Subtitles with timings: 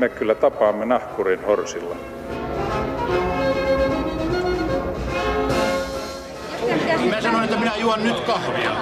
[0.00, 1.96] me kyllä tapaamme nahkurin horsilla.
[7.10, 8.76] Mä sanoin, että minä juon nyt kahvia.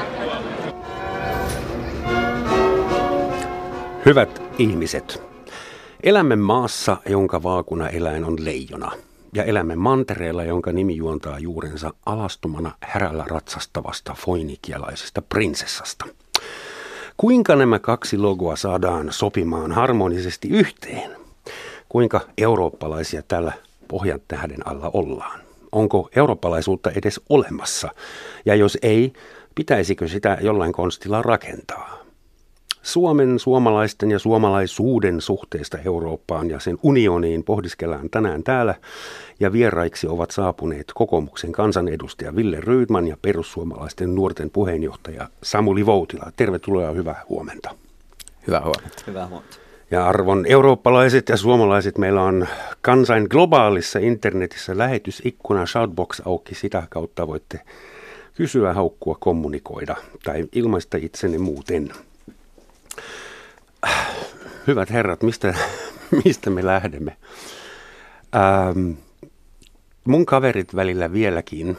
[4.06, 5.22] Hyvät ihmiset,
[6.02, 8.92] elämme maassa, jonka vaakuna eläin on leijona.
[9.34, 16.04] Ja elämme mantereella, jonka nimi juontaa juurensa alastomana härällä ratsastavasta foinikialaisesta prinsessasta.
[17.20, 21.16] Kuinka nämä kaksi logoa saadaan sopimaan harmonisesti yhteen?
[21.88, 23.52] Kuinka eurooppalaisia tällä
[23.88, 25.40] pohjan tähden alla ollaan?
[25.72, 27.88] Onko eurooppalaisuutta edes olemassa?
[28.46, 29.12] Ja jos ei,
[29.54, 31.97] pitäisikö sitä jollain konstilla rakentaa?
[32.88, 38.74] Suomen, suomalaisten ja suomalaisuuden suhteesta Eurooppaan ja sen unioniin pohdiskellaan tänään täällä.
[39.40, 46.32] Ja vieraiksi ovat saapuneet kokoomuksen kansanedustaja Ville Rydman ja perussuomalaisten nuorten puheenjohtaja Samuli Voutila.
[46.36, 47.70] Tervetuloa ja hyvää huomenta.
[48.46, 49.02] Hyvää huomenta.
[49.06, 49.56] Hyvää huomenta.
[49.90, 52.46] Ja arvon eurooppalaiset ja suomalaiset, meillä on
[52.82, 56.54] kansain globaalissa internetissä lähetysikkuna Shoutbox auki.
[56.54, 57.60] Sitä kautta voitte
[58.34, 61.90] kysyä, haukkua, kommunikoida tai ilmaista itsenne muuten.
[64.66, 65.54] Hyvät herrat, mistä,
[66.24, 67.16] mistä me lähdemme?
[68.36, 68.90] Ähm,
[70.04, 71.76] mun kaverit välillä vieläkin,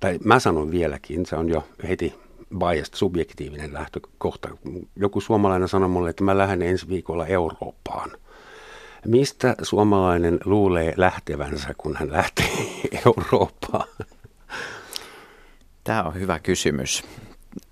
[0.00, 2.14] tai mä sanon vieläkin, se on jo heti
[2.58, 4.48] biased, subjektiivinen lähtökohta.
[4.96, 8.10] Joku suomalainen sanoi mulle, että mä lähden ensi viikolla Eurooppaan.
[9.06, 12.50] Mistä suomalainen luulee lähtevänsä, kun hän lähtee
[13.06, 13.88] Eurooppaan?
[15.84, 17.04] Tämä on hyvä kysymys.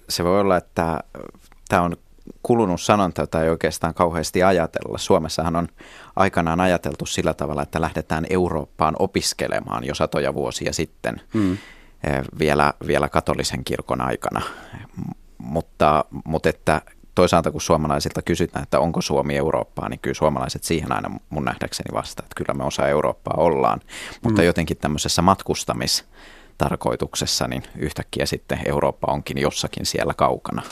[0.09, 1.01] Se voi olla, että
[1.69, 1.97] tämä on
[2.43, 4.99] kulunut sanonta, jota ei oikeastaan kauheasti ajatella.
[4.99, 5.69] Suomessahan on
[6.17, 11.21] aikanaan ajateltu sillä tavalla, että lähdetään Eurooppaan opiskelemaan jo satoja vuosia sitten.
[11.35, 11.59] Hmm
[12.39, 14.43] vielä, vielä katolisen kirkon aikana.
[15.39, 16.83] Mutta, mutta että
[17.15, 21.95] toisaalta kun suomalaisilta kysytään, että onko Suomi Eurooppaa, niin kyllä suomalaiset siihen aina mun nähdäkseni
[21.95, 23.81] vastaa, että kyllä me osa Eurooppaa ollaan.
[24.23, 24.47] Mutta mm.
[24.47, 30.63] jotenkin tämmöisessä matkustamistarkoituksessa, niin yhtäkkiä sitten Eurooppa onkin jossakin siellä kaukana.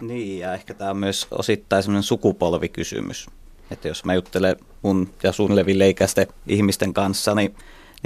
[0.00, 3.26] Niin, ja ehkä tämä on myös osittain semmoinen sukupolvikysymys.
[3.70, 7.54] Että jos mä juttelen mun ja sun levileikäisten ihmisten kanssa, niin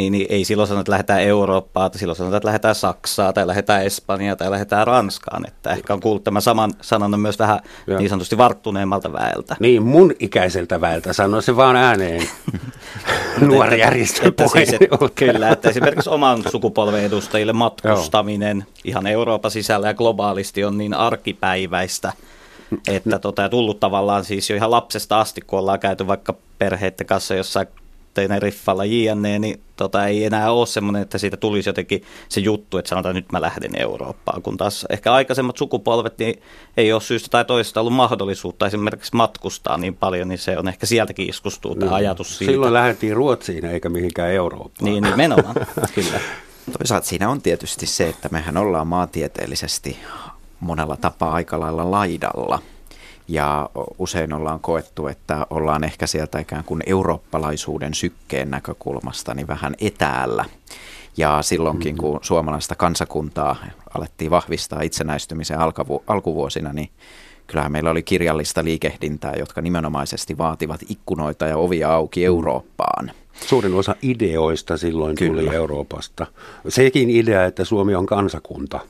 [0.01, 3.85] niin, niin ei silloin sanota, että lähdetään Eurooppaan, silloin sanotaan, että lähdetään Saksaan tai lähdetään
[3.85, 5.49] Espanjaan tai lähdetään Ranskaan.
[5.49, 7.99] Että ehkä on kuullut tämän saman sanan myös vähän ja.
[7.99, 9.57] niin sanotusti varttuneemmalta väeltä.
[9.61, 12.29] Niin, mun ikäiseltä väeltä sanoi se vaan ääneen.
[13.41, 18.75] Nuori järjestön siis, että, Kyllä, että esimerkiksi oman sukupolven edustajille matkustaminen Joo.
[18.85, 22.13] ihan Euroopan sisällä ja globaalisti on niin arkipäiväistä,
[22.89, 27.35] että tota, tullut tavallaan siis jo ihan lapsesta asti, kun ollaan käyty vaikka perheiden kanssa
[27.35, 27.67] jossain
[28.15, 32.89] Teneriffalla JNE, niin tota, ei enää ole semmoinen, että siitä tulisi jotenkin se juttu, että
[32.89, 36.43] sanotaan, että nyt mä lähden Eurooppaan, kun taas ehkä aikaisemmat sukupolvet, niin
[36.77, 40.87] ei ole syystä tai toisesta ollut mahdollisuutta esimerkiksi matkustaa niin paljon, niin se on ehkä
[40.87, 42.53] sieltäkin iskustuu tämä no, ajatus siitä.
[42.53, 44.93] Silloin lähdettiin Ruotsiin eikä mihinkään Eurooppaan.
[44.93, 45.55] Niin, nimenomaan,
[45.95, 46.21] kyllä.
[46.79, 49.99] Toisaalta siinä on tietysti se, että mehän ollaan maantieteellisesti
[50.61, 52.63] monella tapaa aika lailla laidalla–
[53.31, 59.75] ja usein ollaan koettu, että ollaan ehkä sieltä ikään kuin eurooppalaisuuden sykkeen näkökulmasta niin vähän
[59.81, 60.45] etäällä.
[61.17, 63.57] Ja silloinkin, kun suomalaista kansakuntaa
[63.95, 66.91] alettiin vahvistaa itsenäistymisen alkavu- alkuvuosina, niin
[67.47, 73.11] kyllähän meillä oli kirjallista liikehdintää, jotka nimenomaisesti vaativat ikkunoita ja ovia auki Eurooppaan.
[73.47, 75.43] Suurin osa ideoista silloin Kyllä.
[75.43, 76.27] tuli Euroopasta.
[76.69, 78.81] Sekin idea, että Suomi on kansakunta,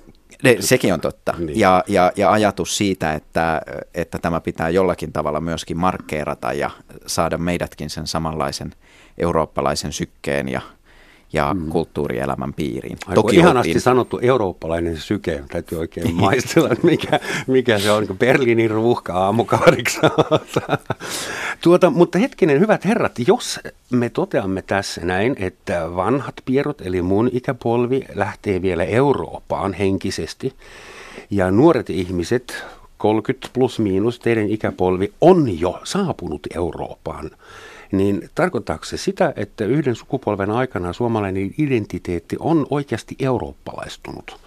[0.42, 1.34] ne, sekin on totta.
[1.38, 1.58] Niin.
[1.60, 3.62] Ja, ja, ja ajatus siitä, että,
[3.94, 6.70] että tämä pitää jollakin tavalla myöskin markkeerata ja
[7.06, 8.72] saada meidätkin sen samanlaisen
[9.18, 10.60] eurooppalaisen sykkeen ja
[11.32, 11.68] ja mm.
[11.68, 12.98] kulttuurielämän piiriin.
[13.06, 13.80] Aivan Toki ihanasti oltiin...
[13.80, 20.10] sanottu eurooppalainen syke, täytyy oikein maistella, mikä, mikä se on, Berliinin ruuhka aamukahdeksan.
[21.62, 27.30] tuota, mutta hetkinen, hyvät herrat, jos me toteamme tässä näin, että vanhat pierot, eli mun
[27.32, 30.54] ikäpolvi, lähtee vielä Eurooppaan henkisesti,
[31.30, 32.64] ja nuoret ihmiset,
[32.98, 37.30] 30 plus miinus, teidän ikäpolvi, on jo saapunut Eurooppaan
[37.92, 44.40] niin tarkoittaako se sitä, että yhden sukupolven aikana suomalainen identiteetti on oikeasti eurooppalaistunut?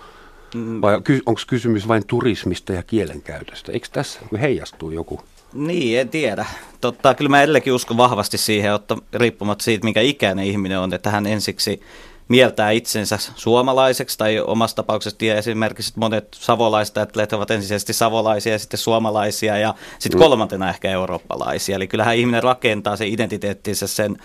[0.56, 0.82] Mm.
[0.82, 0.96] Vai
[1.26, 3.72] onko kysymys vain turismista ja kielenkäytöstä?
[3.72, 5.20] Eikö tässä heijastuu joku?
[5.54, 6.46] Niin, en tiedä.
[6.82, 11.10] Totta, kyllä mä edelleenkin uskon vahvasti siihen, että riippumatta siitä, mikä ikäinen ihminen on, että
[11.10, 11.82] hän ensiksi
[12.28, 18.78] mieltää itsensä suomalaiseksi tai omassa tapauksessa esimerkiksi monet savolaiset ajattelevat ovat ensisijaisesti savolaisia ja sitten
[18.78, 20.24] suomalaisia ja sitten mm.
[20.24, 21.76] kolmantena ehkä eurooppalaisia.
[21.76, 24.18] Eli kyllähän ihminen rakentaa sen identiteettinsä sen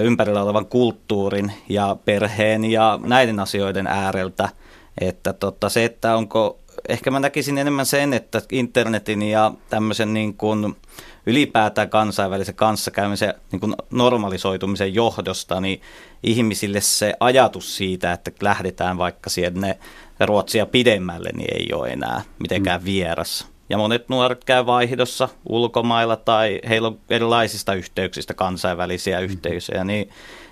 [0.00, 4.48] ympärillä olevan kulttuurin ja perheen ja näiden asioiden ääreltä.
[5.00, 10.34] Että tota, se, että onko, ehkä mä näkisin enemmän sen, että internetin ja tämmöisen niin
[10.34, 10.76] kuin
[11.26, 15.80] ylipäätään kansainvälisen kanssakäymisen niin kuin normalisoitumisen johdosta, niin
[16.22, 19.78] ihmisille se ajatus siitä, että lähdetään vaikka sinne
[20.20, 22.84] Ruotsia pidemmälle, niin ei ole enää mitenkään mm.
[22.84, 23.48] vieras.
[23.68, 29.24] Ja monet nuoret käy vaihdossa ulkomailla tai heillä on erilaisista yhteyksistä kansainvälisiä mm.
[29.24, 30.10] yhteisöjä, niin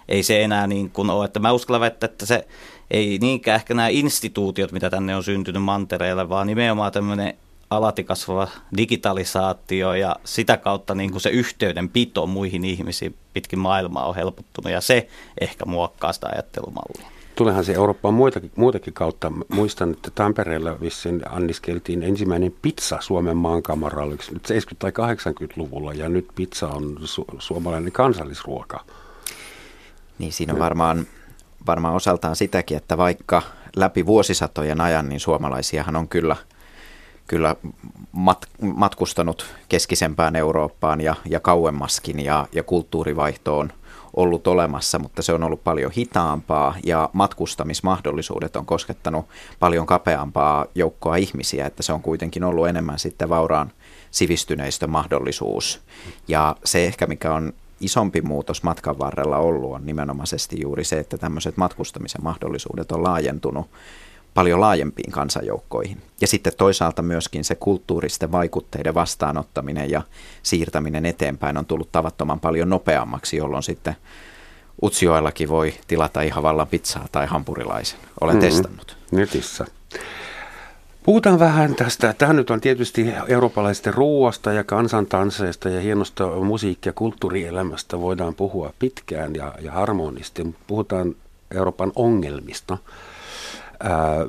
[0.08, 1.24] ei se enää niin kuin ole.
[1.24, 2.46] Että mä uskallan väittää, että se
[2.90, 7.34] ei niinkään ehkä nämä instituutiot, mitä tänne on syntynyt mantereelle, vaan nimenomaan tämmöinen
[7.70, 14.14] alati kasvava digitalisaatio ja sitä kautta niin kuin se yhteydenpito muihin ihmisiin pitkin maailmaa on
[14.14, 15.08] helpottunut ja se
[15.40, 17.18] ehkä muokkaa sitä ajattelumallia.
[17.34, 19.32] Tulehan se Eurooppaan muitakin, muutakin kautta.
[19.48, 26.28] Muistan, että Tampereella vissiin anniskeltiin ensimmäinen pizza Suomen maankamaralla, nyt 70- tai 80-luvulla, ja nyt
[26.34, 28.84] pizza on su- suomalainen kansallisruoka.
[30.18, 31.06] Niin siinä on varmaan,
[31.66, 33.42] varmaan osaltaan sitäkin, että vaikka
[33.76, 36.36] läpi vuosisatojen ajan, niin suomalaisiahan on kyllä,
[37.28, 37.56] kyllä
[38.12, 43.72] mat, matkustanut keskisempään Eurooppaan ja, ja kauemmaskin, ja, ja kulttuurivaihto on
[44.16, 49.26] ollut olemassa, mutta se on ollut paljon hitaampaa ja matkustamismahdollisuudet on koskettanut
[49.58, 53.72] paljon kapeampaa joukkoa ihmisiä, että se on kuitenkin ollut enemmän sitten vauraan
[54.10, 55.80] sivistyneistön mahdollisuus.
[56.28, 61.18] Ja se ehkä mikä on isompi muutos matkan varrella ollut on nimenomaisesti juuri se, että
[61.18, 63.70] tämmöiset matkustamisen mahdollisuudet on laajentunut
[64.38, 66.02] paljon laajempiin kansanjoukkoihin.
[66.20, 70.02] Ja sitten toisaalta myöskin se kulttuuristen vaikutteiden vastaanottaminen ja
[70.42, 73.96] siirtäminen eteenpäin on tullut tavattoman paljon nopeammaksi, jolloin sitten
[74.82, 77.98] Utsioillakin voi tilata ihan vallan pizzaa tai hampurilaisen.
[78.20, 78.48] Olen mm-hmm.
[78.48, 78.96] testannut.
[79.10, 79.64] Netissä.
[81.02, 82.14] Puhutaan vähän tästä.
[82.18, 88.72] Tämä nyt on tietysti eurooppalaisten ruoasta ja kansantansseista ja hienosta musiikki- ja kulttuurielämästä voidaan puhua
[88.78, 90.54] pitkään ja, ja harmonisesti.
[90.66, 91.14] Puhutaan
[91.54, 92.78] Euroopan ongelmista.
[93.80, 94.26] Ää,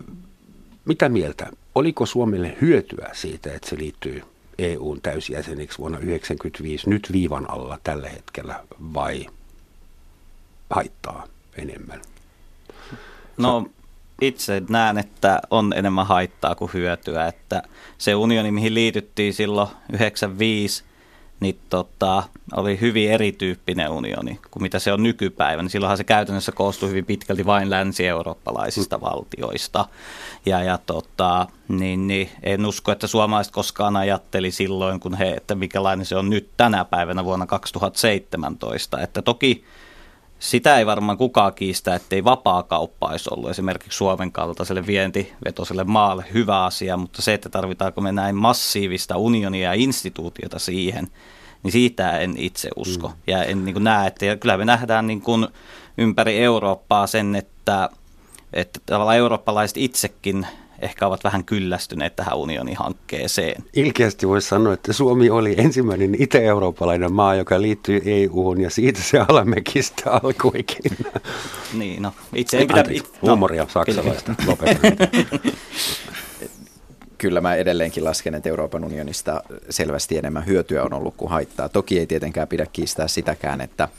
[0.86, 1.48] mitä mieltä?
[1.75, 4.24] Oliko Suomelle hyötyä siitä, että se liittyy
[4.57, 8.63] EUn täysjäseneksi vuonna 1995 nyt viivan alla tällä hetkellä
[8.94, 9.25] vai
[10.69, 12.01] haittaa enemmän?
[13.38, 13.69] No
[14.22, 17.63] itse näen, että on enemmän haittaa kuin hyötyä, että
[17.98, 20.84] se unioni, mihin liityttiin silloin 95,
[21.39, 22.24] niin tota,
[22.56, 25.69] oli hyvin erityyppinen unioni kuin mitä se on nykypäivänä.
[25.69, 29.01] Silloinhan se käytännössä koostui hyvin pitkälti vain länsi-eurooppalaisista mm.
[29.01, 29.86] valtioista.
[30.45, 35.56] Ja, ja tota, niin, niin, en usko, että suomalaiset koskaan ajatteli silloin, kun he, että
[35.56, 39.01] mikälainen se on nyt tänä päivänä vuonna 2017.
[39.01, 39.63] Että toki
[40.39, 46.25] sitä ei varmaan kukaan kiistä, ettei vapaa kauppa olisi ollut esimerkiksi Suomen kaltaiselle vientivetoiselle maalle
[46.33, 51.07] hyvä asia, mutta se, että tarvitaanko me näin massiivista unionia ja instituutiota siihen,
[51.63, 53.07] niin siitä en itse usko.
[53.07, 53.13] Mm.
[53.27, 55.47] Ja en niin kuin näe, että ja kyllä me nähdään niin kuin
[55.97, 57.89] ympäri Eurooppaa sen, että,
[58.53, 60.47] että tavallaan eurooppalaiset itsekin
[60.81, 63.64] ehkä ovat vähän kyllästyneet tähän unionihankkeeseen.
[63.74, 69.20] Ilkeästi voisi sanoa, että Suomi oli ensimmäinen itä-eurooppalainen maa, joka liittyi EU-hun ja siitä se
[69.20, 70.98] alamekistä alkuikin.
[71.74, 72.80] Niin, no itse en pidä...
[72.80, 74.36] Anteeksi, no, huumoria saksalaista,
[77.18, 81.70] Kyllä mä edelleenkin lasken, että Euroopan unionista selvästi enemmän hyötyä on ollut kuin haittaa.
[81.70, 83.90] Toki ei tietenkään pidä kiistää sitäkään, että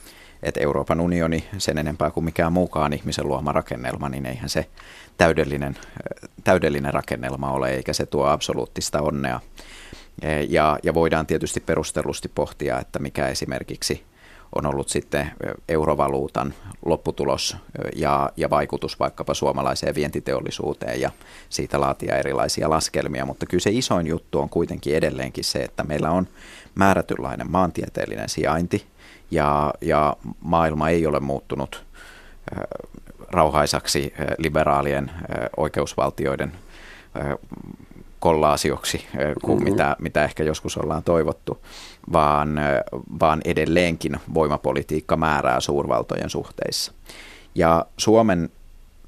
[0.42, 4.66] että Euroopan unioni sen enempää kuin mikään muukaan ihmisen luoma rakennelma, niin eihän se
[5.16, 5.76] täydellinen,
[6.44, 9.40] täydellinen rakennelma ole, eikä se tuo absoluuttista onnea.
[10.48, 14.04] Ja, ja voidaan tietysti perustellusti pohtia, että mikä esimerkiksi
[14.54, 15.30] on ollut sitten
[15.68, 17.56] eurovaluutan lopputulos
[17.96, 21.10] ja, ja vaikutus vaikkapa suomalaiseen vientiteollisuuteen ja
[21.48, 26.10] siitä laatia erilaisia laskelmia, mutta kyllä se isoin juttu on kuitenkin edelleenkin se, että meillä
[26.10, 26.28] on
[26.74, 28.86] määrätynlainen maantieteellinen sijainti
[29.30, 31.84] ja, ja maailma ei ole muuttunut
[33.30, 35.10] rauhaisaksi liberaalien
[35.56, 36.52] oikeusvaltioiden
[38.20, 39.06] kollaasioksi
[39.42, 39.72] kuin mm-hmm.
[39.72, 41.58] mitä, mitä ehkä joskus ollaan toivottu,
[42.12, 42.60] vaan,
[43.20, 46.92] vaan edelleenkin voimapolitiikka määrää suurvaltojen suhteissa.
[47.54, 48.48] Ja Suomen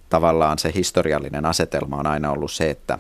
[0.09, 2.99] tavallaan se historiallinen asetelma on aina ollut se, että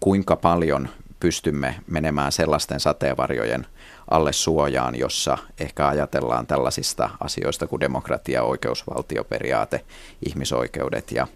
[0.00, 0.88] kuinka paljon
[1.20, 3.66] pystymme menemään sellaisten sateenvarjojen
[4.10, 9.84] alle suojaan, jossa ehkä ajatellaan tällaisista asioista kuin demokratia, oikeusvaltioperiaate,
[10.26, 11.26] ihmisoikeudet ja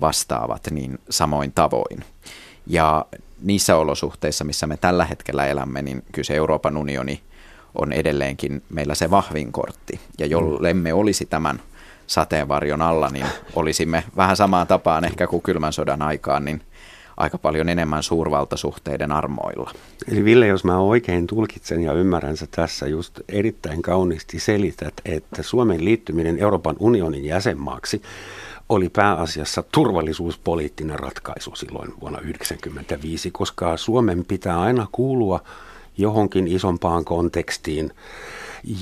[0.00, 2.04] vastaavat niin samoin tavoin.
[2.66, 3.06] Ja
[3.42, 7.20] niissä olosuhteissa, missä me tällä hetkellä elämme, niin kyllä se Euroopan unioni
[7.74, 10.00] on edelleenkin meillä se vahvin kortti.
[10.18, 11.62] Ja jollemme olisi tämän
[12.06, 16.62] sateenvarjon alla, niin olisimme vähän samaan tapaan ehkä kuin kylmän sodan aikaan, niin
[17.16, 19.70] aika paljon enemmän suurvaltasuhteiden armoilla.
[20.08, 25.42] Eli Ville, jos mä oikein tulkitsen ja ymmärrän sä tässä just erittäin kauniisti selität, että
[25.42, 28.02] Suomen liittyminen Euroopan unionin jäsenmaaksi
[28.68, 35.40] oli pääasiassa turvallisuuspoliittinen ratkaisu silloin vuonna 1995, koska Suomen pitää aina kuulua
[35.98, 37.90] johonkin isompaan kontekstiin,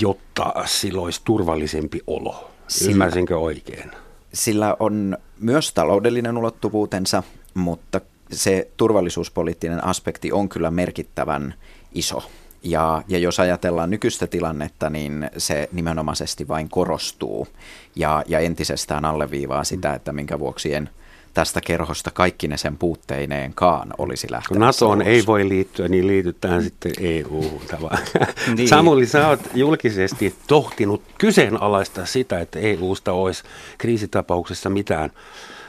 [0.00, 2.50] jotta sillä olisi turvallisempi olo.
[2.68, 3.90] Sillä, Ymmärsinkö oikein?
[4.32, 7.22] Sillä on myös taloudellinen ulottuvuutensa,
[7.54, 8.00] mutta
[8.32, 11.54] se turvallisuuspoliittinen aspekti on kyllä merkittävän
[11.92, 12.22] iso.
[12.62, 17.48] Ja, ja jos ajatellaan nykyistä tilannetta, niin se nimenomaisesti vain korostuu
[17.96, 20.90] ja, ja entisestään alleviivaa sitä, että minkä vuoksi en
[21.34, 24.58] tästä kerhosta kaikki ne sen puutteineenkaan olisi lähtenyt.
[24.58, 27.62] Kun NATOon ei voi liittyä, niin liitytään sitten EU.
[28.56, 28.68] niin.
[28.68, 33.42] Samuli, sä oot julkisesti tohtinut kyseenalaista sitä, että EUsta olisi
[33.78, 35.10] kriisitapauksessa mitään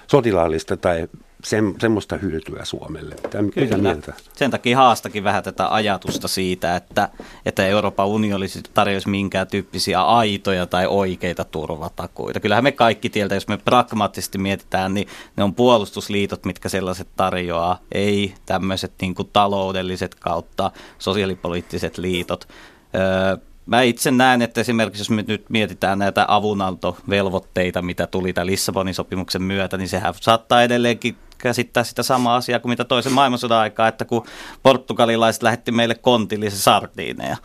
[0.07, 1.07] sotilaallista tai
[1.43, 3.15] sem, semmoista hyötyä Suomelle.
[3.23, 3.77] Mitä Kyllä.
[3.77, 4.13] Mieltä?
[4.33, 7.09] Sen takia haastakin vähän tätä ajatusta siitä, että,
[7.45, 12.39] että Euroopan unioni tarjoaisi minkään tyyppisiä aitoja tai oikeita turvatakuita.
[12.39, 15.07] Kyllähän me kaikki tieltä, jos me pragmaattisesti mietitään, niin
[15.37, 22.47] ne on puolustusliitot, mitkä sellaiset tarjoaa, ei tämmöiset niin taloudelliset kautta sosiaalipoliittiset liitot.
[22.95, 28.47] Öö, Mä itse näen, että esimerkiksi jos me nyt mietitään näitä avunantovelvoitteita, mitä tuli tämän
[28.47, 33.57] Lissabonin sopimuksen myötä, niin sehän saattaa edelleenkin käsittää sitä samaa asiaa kuin mitä toisen maailmansodan
[33.57, 34.25] aikaa, että kun
[34.63, 37.37] portugalilaiset lähetti meille kontillisen sardiineja,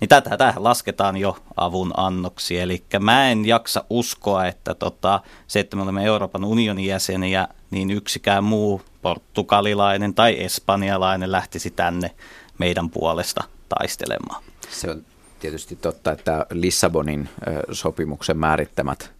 [0.00, 2.58] niin tätä tähän lasketaan jo avun annoksi.
[2.58, 7.90] Eli mä en jaksa uskoa, että tota, se, että me olemme Euroopan unionin jäseniä, niin
[7.90, 12.10] yksikään muu portugalilainen tai espanjalainen lähtisi tänne
[12.58, 14.42] meidän puolesta taistelemaan.
[14.70, 15.02] Se on
[15.40, 17.28] tietysti totta, että Lissabonin
[17.72, 19.12] sopimuksen määrittämät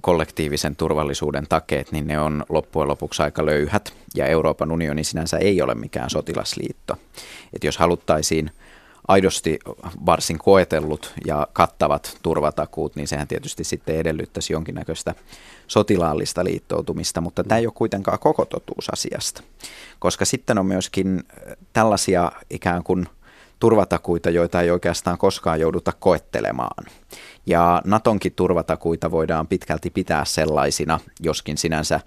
[0.00, 3.92] kollektiivisen turvallisuuden takeet, niin ne on loppujen lopuksi aika löyhät.
[4.14, 6.96] Ja Euroopan unioni sinänsä ei ole mikään sotilasliitto.
[7.52, 8.50] Et jos haluttaisiin
[9.08, 9.58] aidosti
[10.06, 15.14] varsin koetellut ja kattavat turvatakuut, niin sehän tietysti sitten edellyttäisi jonkinnäköistä
[15.66, 19.42] sotilaallista liittoutumista, mutta tämä ei ole kuitenkaan koko totuus asiasta.
[19.98, 21.24] Koska sitten on myöskin
[21.72, 23.08] tällaisia ikään kuin
[23.60, 26.84] turvatakuita, joita ei oikeastaan koskaan jouduta koettelemaan.
[27.46, 32.00] Ja Natonkin turvatakuita voidaan pitkälti pitää sellaisina, joskin sinänsä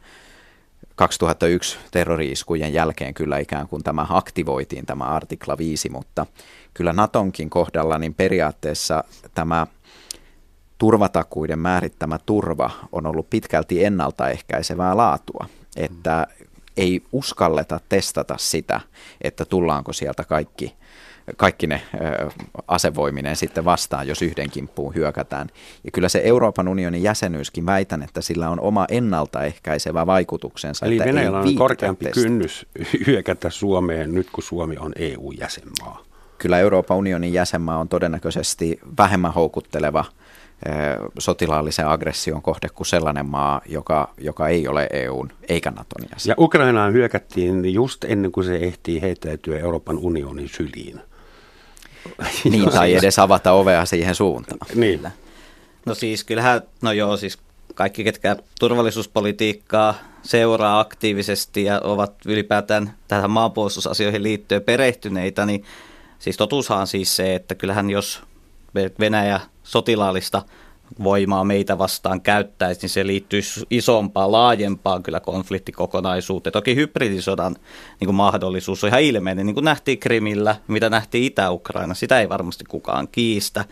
[0.96, 6.26] 2001 terroriiskujen jälkeen kyllä ikään kuin tämä aktivoitiin, tämä artikla 5, mutta
[6.74, 9.04] kyllä Natonkin kohdalla niin periaatteessa
[9.36, 9.68] tämä
[10.78, 16.28] turvatakuiden määrittämä turva on ollut pitkälti ennaltaehkäisevää laatua, että
[16.78, 18.82] ei uskalleta testata sitä,
[19.22, 20.76] että tullaanko sieltä kaikki
[21.38, 21.82] kaikki ne
[22.68, 25.50] asevoiminen sitten vastaan, jos yhden kimppuun hyökätään.
[25.84, 30.86] Ja kyllä se Euroopan unionin jäsenyyskin väitän, että sillä on oma ennaltaehkäisevä vaikutuksensa.
[30.86, 32.22] Eli Venäjällä on korkeampi testa.
[32.22, 32.68] kynnys
[33.08, 36.04] hyökätä Suomeen nyt, kun Suomi on EU-jäsenmaa.
[36.38, 40.06] Kyllä Euroopan unionin jäsenmaa on todennäköisesti vähemmän houkutteleva
[41.20, 46.30] sotilaallisen aggression kohde kuin sellainen maa, joka, joka ei ole EUn eikä Naton jäsen.
[46.30, 51.02] Ja Ukrainaan hyökättiin just ennen kuin se ehtii heittäytyä Euroopan unionin syliin.
[52.44, 54.60] Niin, tai edes avata ovea siihen suuntaan.
[54.76, 55.08] Niin.
[55.86, 57.38] No siis kyllähän, no joo, siis
[57.76, 65.64] kaikki, ketkä turvallisuuspolitiikkaa seuraa aktiivisesti ja ovat ylipäätään tähän maanpuolustusasioihin liittyen perehtyneitä, niin
[66.20, 68.22] siis totuushan on siis se, että kyllähän jos
[69.00, 70.42] Venäjä sotilaallista
[71.04, 76.54] voimaa meitä vastaan käyttäisi, niin se liittyy isompaan, laajempaan kyllä konfliktikokonaisuuteen.
[76.54, 77.56] Toki hybridisodan
[78.00, 82.64] niin mahdollisuus on ihan ilmeinen, niin kuin nähtiin Krimillä, mitä nähtiin Itä-Ukraina, sitä ei varmasti
[82.66, 83.66] kukaan kiistä.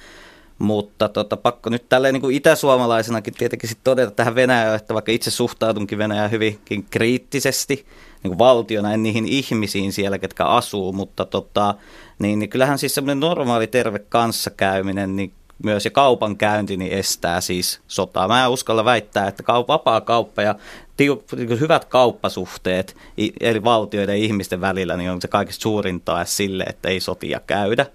[0.59, 5.11] Mutta tota, pakko nyt tälleen niin kuin itäsuomalaisenakin tietenkin sit todeta tähän Venäjään, että vaikka
[5.11, 7.85] itse suhtautunkin Venäjään hyvinkin kriittisesti
[8.23, 11.75] niin kuin valtiona, en niihin ihmisiin siellä, ketkä asuu, mutta tota,
[12.19, 15.33] niin, niin kyllähän siis semmoinen normaali terve kanssakäyminen, niin
[15.63, 18.27] myös ja kaupan käynti niin estää siis sotaa.
[18.27, 20.55] Mä uskalla väittää, että kaup- vapaa kauppa ja
[20.97, 22.97] tiu, niin hyvät kauppasuhteet
[23.39, 27.39] eri valtioiden ja ihmisten välillä niin on se kaikista suurin tae sille, että ei sotia
[27.47, 27.85] käydä.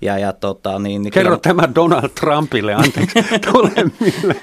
[0.00, 1.56] Ja, ja tota, niin, niin Kerro kyllä...
[1.56, 3.18] tämä Donald Trumpille, anteeksi,
[3.52, 4.36] tulemmille.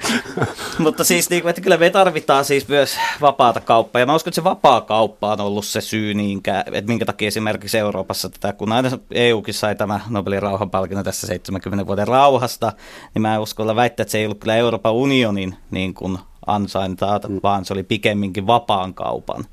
[0.78, 4.00] Mutta siis niin, että kyllä me tarvitaan siis myös vapaata kauppaa.
[4.00, 7.28] Ja mä uskon, että se vapaa kauppa on ollut se syy, niinkä, että minkä takia
[7.28, 12.74] esimerkiksi Euroopassa tätä, kun aina EUkin sai tämä Nobelin rauhanpalkinnon tässä 70 vuoden rauhasta,
[13.14, 17.66] niin mä uskon väittää, että se ei ollut kyllä Euroopan unionin niin kuin ansaintaa, vaan
[17.66, 19.46] se oli pikemminkin vapaan kaupan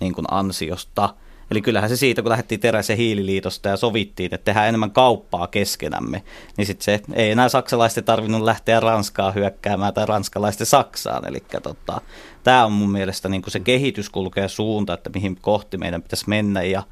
[0.00, 1.08] niin kuin ansiosta–
[1.50, 6.22] Eli kyllähän se siitä, kun lähdettiin teräsen hiililiitosta ja sovittiin, että tehdään enemmän kauppaa keskenämme,
[6.56, 11.28] niin sitten se ei enää saksalaisten tarvinnut lähteä Ranskaa hyökkäämään tai ranskalaisten Saksaan.
[11.28, 12.00] Eli tota,
[12.44, 16.62] tämä on mun mielestä niin se kehitys kulkee suunta, että mihin kohti meidän pitäisi mennä.
[16.62, 16.82] Ja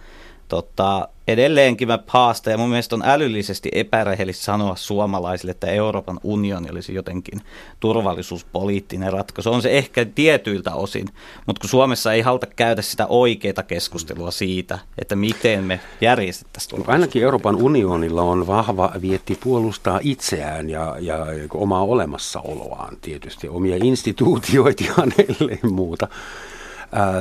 [0.48, 6.70] tota, edelleenkin mä haastan, ja mun mielestä on älyllisesti epärehellistä sanoa suomalaisille, että Euroopan unioni
[6.70, 7.40] olisi jotenkin
[7.80, 9.52] turvallisuuspoliittinen ratkaisu.
[9.52, 11.08] On se ehkä tietyiltä osin,
[11.46, 17.22] mutta kun Suomessa ei haluta käydä sitä oikeaa keskustelua siitä, että miten me järjestettäisiin Ainakin
[17.22, 25.58] Euroopan unionilla on vahva vietti puolustaa itseään ja, ja omaa olemassaoloaan tietysti, omia instituutioitaan ellei
[25.62, 26.08] muuta.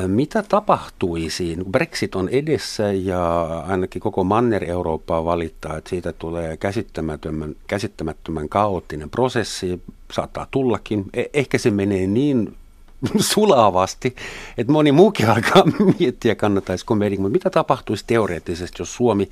[0.08, 1.58] Mitä tapahtuisi?
[1.72, 9.82] Brexit on edessä ja ainakin koko Manner-Eurooppaa valittaa, että siitä tulee käsittämättömän, käsittämättömän kaoottinen prosessi.
[10.12, 11.06] Saattaa tullakin.
[11.14, 12.56] E- ehkä se menee niin
[13.34, 14.16] sulavasti,
[14.58, 15.64] että moni muukin alkaa
[16.00, 17.22] miettiä, kannattaisiko meidän.
[17.22, 19.30] Mutta mitä tapahtuisi teoreettisesti, jos Suomi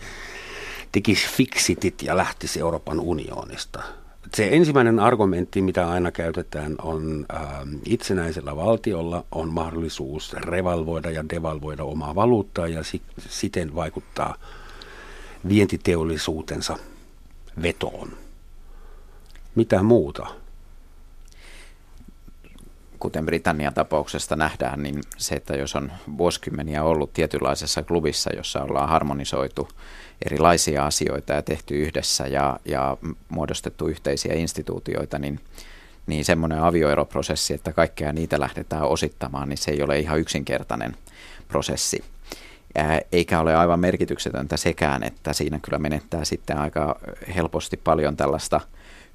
[0.91, 3.83] tekisi fiksitit ja lähtisi Euroopan unionista?
[4.33, 7.41] Se ensimmäinen argumentti, mitä aina käytetään, on äh,
[7.85, 14.35] itsenäisellä valtiolla on mahdollisuus revalvoida ja devalvoida omaa valuuttaa ja si- siten vaikuttaa
[15.49, 16.77] vientiteollisuutensa
[17.61, 18.09] vetoon.
[19.55, 20.27] Mitä muuta?
[22.99, 28.89] Kuten Britannian tapauksesta nähdään, niin se, että jos on vuosikymmeniä ollut tietynlaisessa klubissa, jossa ollaan
[28.89, 29.67] harmonisoitu
[30.25, 32.97] erilaisia asioita ja tehty yhdessä ja, ja
[33.29, 35.39] muodostettu yhteisiä instituutioita, niin,
[36.07, 40.97] niin semmoinen avioeroprosessi, että kaikkea niitä lähdetään osittamaan, niin se ei ole ihan yksinkertainen
[41.47, 42.03] prosessi.
[43.11, 46.99] Eikä ole aivan merkityksetöntä sekään, että siinä kyllä menettää sitten aika
[47.35, 48.61] helposti paljon tällaista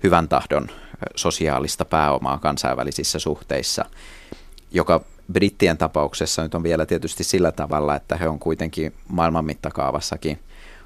[0.03, 0.69] hyvän tahdon
[1.17, 3.85] sosiaalista pääomaa kansainvälisissä suhteissa,
[4.71, 5.01] joka
[5.33, 10.39] brittien tapauksessa nyt on vielä tietysti sillä tavalla, että he on kuitenkin maailman mittakaavassakin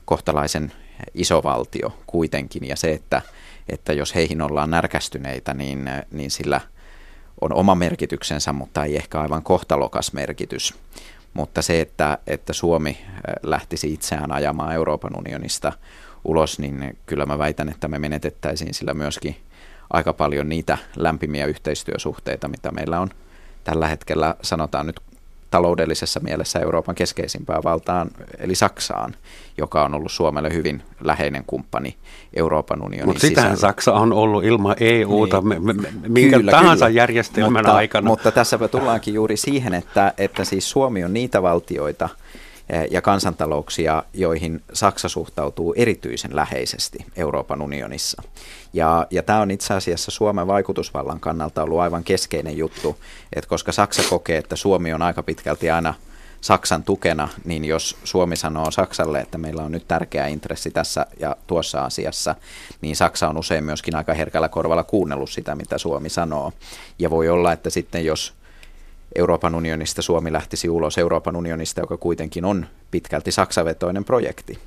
[0.04, 0.73] kohtalaisen
[1.14, 3.23] iso valtio kuitenkin ja se, että,
[3.69, 6.61] että jos heihin ollaan närkästyneitä, niin, niin sillä
[7.40, 10.75] on oma merkityksensä, mutta ei ehkä aivan kohtalokas merkitys.
[11.35, 15.73] Mutta se, että, että Suomi äh, lähtisi itseään ajamaan Euroopan unionista
[16.25, 19.37] ulos, niin kyllä mä väitän, että me menetettäisiin sillä myöskin
[19.90, 23.11] aika paljon niitä lämpimiä yhteistyösuhteita, mitä meillä on
[23.64, 25.00] tällä hetkellä, sanotaan nyt
[25.50, 29.14] taloudellisessa mielessä Euroopan keskeisimpään valtaan, eli Saksaan,
[29.59, 31.97] joka on ollut Suomelle hyvin läheinen kumppani
[32.36, 35.86] Euroopan unionin Mutta sitähän Saksa on ollut ilman EUta niin.
[36.08, 37.00] minkä kyllä, tahansa kyllä.
[37.00, 38.06] järjestelmän mutta, aikana.
[38.06, 42.08] Mutta tässä tullaankin juuri siihen, että, että siis Suomi on niitä valtioita,
[42.91, 48.23] ja kansantalouksia, joihin Saksa suhtautuu erityisen läheisesti Euroopan unionissa.
[48.73, 52.97] Ja, ja tämä on itse asiassa Suomen vaikutusvallan kannalta ollut aivan keskeinen juttu,
[53.33, 55.95] että koska Saksa kokee, että Suomi on aika pitkälti aina
[56.41, 61.37] Saksan tukena, niin jos Suomi sanoo Saksalle, että meillä on nyt tärkeä intressi tässä ja
[61.47, 62.35] tuossa asiassa,
[62.80, 66.52] niin Saksa on usein myöskin aika herkällä korvalla kuunnellut sitä, mitä Suomi sanoo.
[66.99, 68.40] Ja voi olla, että sitten jos
[69.16, 74.58] Euroopan unionista Suomi lähtisi ulos Euroopan unionista, joka kuitenkin on pitkälti saksavetoinen projekti,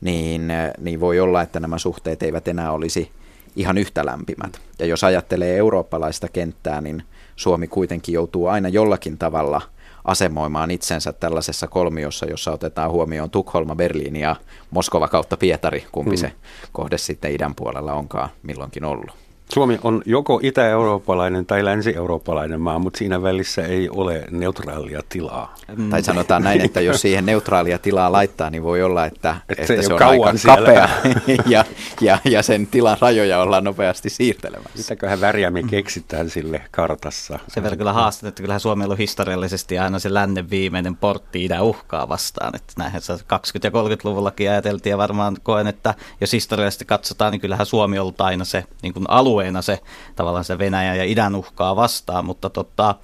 [0.00, 3.10] niin, niin voi olla, että nämä suhteet eivät enää olisi
[3.56, 4.60] ihan yhtä lämpimät.
[4.78, 7.02] Ja jos ajattelee eurooppalaista kenttää, niin
[7.36, 9.60] Suomi kuitenkin joutuu aina jollakin tavalla
[10.04, 14.36] asemoimaan itsensä tällaisessa kolmiossa, jossa otetaan huomioon Tukholma, Berliini ja
[14.70, 16.20] Moskova kautta Pietari, kumpi hmm.
[16.20, 16.32] se
[16.72, 19.25] kohde sitten idän puolella onkaan milloinkin ollut.
[19.52, 25.54] Suomi on joko itä-eurooppalainen tai länsi-eurooppalainen maa, mutta siinä välissä ei ole neutraalia tilaa.
[25.76, 25.90] Mm.
[25.90, 29.66] Tai sanotaan näin, että jos siihen neutraalia tilaa laittaa, niin voi olla, että, että, että
[29.66, 30.56] se, se on aika siellä.
[30.56, 30.88] kapea
[31.54, 31.64] ja,
[32.00, 34.78] ja, ja sen tilan rajoja ollaan nopeasti siirtelemässä.
[34.78, 37.38] Mitäköhän väriä me keksitään sille kartassa?
[37.48, 41.44] Se verran kyllä haastet, että kyllähän Suomi on ollut historiallisesti aina se lännen viimeinen portti
[41.44, 42.56] idän uhkaa vastaan.
[42.56, 43.16] Että näinhän 20-
[43.64, 48.20] ja 30-luvullakin ajateltiin ja varmaan koen, että jos historiallisesti katsotaan, niin kyllähän Suomi on ollut
[48.20, 49.80] aina se niin kuin alue alueena se
[50.16, 52.94] tavallaan se Venäjä ja idän uhkaa vastaan, mutta tota,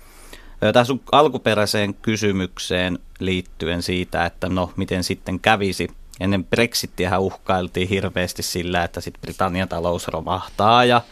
[0.60, 5.88] tässä sun alkuperäiseen kysymykseen liittyen siitä, että no miten sitten kävisi.
[6.20, 11.02] Ennen Brexittiä uhkailtiin hirveästi sillä, että sitten Britannian talous romahtaa ja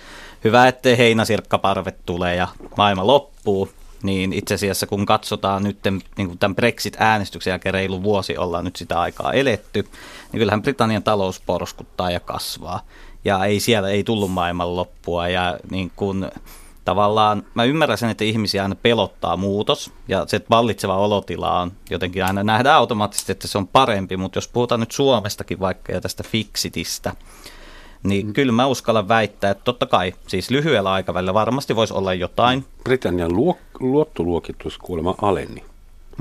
[0.45, 3.69] hyvä, ettei heinäsirkkaparvet tulee ja maailma loppuu.
[4.03, 5.79] Niin itse asiassa kun katsotaan nyt
[6.17, 9.83] niin kuin tämän Brexit-äänestyksen jälkeen reilu vuosi ollaan nyt sitä aikaa eletty,
[10.33, 12.81] niin kyllähän Britannian talous porskuttaa ja kasvaa
[13.25, 16.31] ja ei siellä ei tullut maailman loppua ja niin kuin,
[16.85, 22.25] tavallaan mä ymmärrän sen, että ihmisiä aina pelottaa muutos ja se vallitseva olotila on jotenkin
[22.25, 26.23] aina nähdään automaattisesti, että se on parempi, mutta jos puhutaan nyt Suomestakin vaikka ja tästä
[26.23, 27.15] fixitistä,
[28.03, 28.33] niin mm.
[28.33, 32.65] kyllä mä uskallan väittää, että totta kai, siis lyhyellä aikavälillä varmasti voisi olla jotain.
[32.85, 33.31] Britannian
[33.81, 35.70] luottoluokitus kuulemma aleni.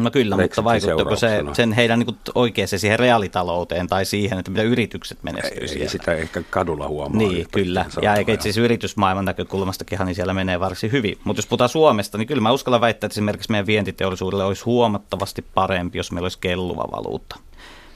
[0.04, 4.64] No kyllä, mutta vaikuttaako se sen heidän niin oikeaan siihen reaalitalouteen tai siihen, että mitä
[4.64, 7.18] yritykset menestyy ei, ei sitä ehkä kadulla huomaa.
[7.18, 7.86] Niin, kyllä.
[8.02, 11.18] Ja eikä itse asiassa yritysmaailman näkökulmastakin, niin siellä menee varsin hyvin.
[11.24, 15.46] Mutta jos puhutaan Suomesta, niin kyllä mä uskallan väittää, että esimerkiksi meidän vientiteollisuudelle olisi huomattavasti
[15.54, 17.36] parempi, jos meillä olisi kelluva valuutta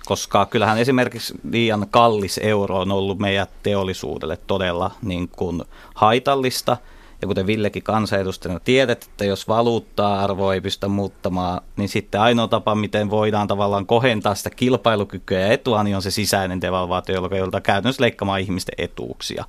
[0.05, 5.63] koska kyllähän esimerkiksi liian kallis euro on ollut meidän teollisuudelle todella niin kuin
[5.95, 6.77] haitallista.
[7.23, 12.75] Ja kuten Villekin kansanedustajana tiedät, että jos valuutta-arvoa ei pystytä muuttamaan, niin sitten ainoa tapa,
[12.75, 17.63] miten voidaan tavallaan kohentaa sitä kilpailukykyä ja etua, niin on se sisäinen devalvaatio, joka joudutaan
[17.63, 19.45] käytännössä leikkaamaan ihmisten etuuksia.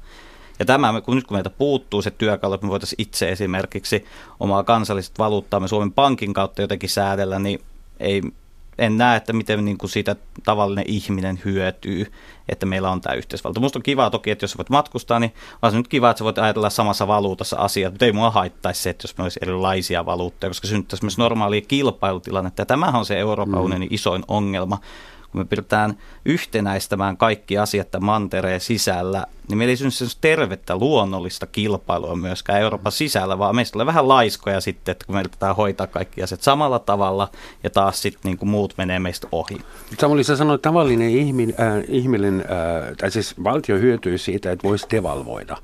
[0.59, 4.05] Ja tämä, kun nyt kun meiltä puuttuu se työkalu, että me voitaisiin itse esimerkiksi
[4.41, 7.61] omaa kansalliset valuuttaamme Suomen Pankin kautta jotenkin säädellä, niin
[8.01, 8.23] ei,
[8.79, 12.13] en näe, että miten niin kuin siitä tavallinen ihminen hyötyy,
[12.49, 13.61] että meillä on tämä yhteisvalta.
[13.61, 16.19] Minusta on kiva toki, että jos sä voit matkustaa, niin on se nyt kiva, että
[16.19, 19.41] sä voit ajatella samassa valuutassa asiat, mutta ei mua haittaisi se, että jos meillä olisi
[19.43, 22.63] erilaisia valuutteja, koska synnyttäisi myös normaalia kilpailutilannetta.
[22.63, 23.65] Ja tämähän on se Euroopan mm.
[23.65, 24.79] unionin isoin ongelma,
[25.35, 32.17] kun me pyritään yhtenäistämään kaikki asiat mantereen sisällä, niin meillä ei synny tervettä luonnollista kilpailua
[32.17, 36.23] myöskään Euroopan sisällä, vaan meistä tulee vähän laiskoja sitten, että kun meillä pitää hoitaa kaikki
[36.23, 37.29] asiat samalla tavalla
[37.63, 39.59] ja taas sitten niin kuin muut menee meistä ohi.
[40.01, 44.69] Samuli, sä sanoit, että tavallinen ihmin, äh, ihminen, äh, tai siis valtio hyötyy siitä, että
[44.69, 45.57] voisi devalvoida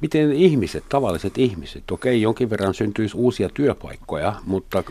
[0.00, 4.84] miten ihmiset, tavalliset ihmiset, okei, jonkin verran syntyisi uusia työpaikkoja, mutta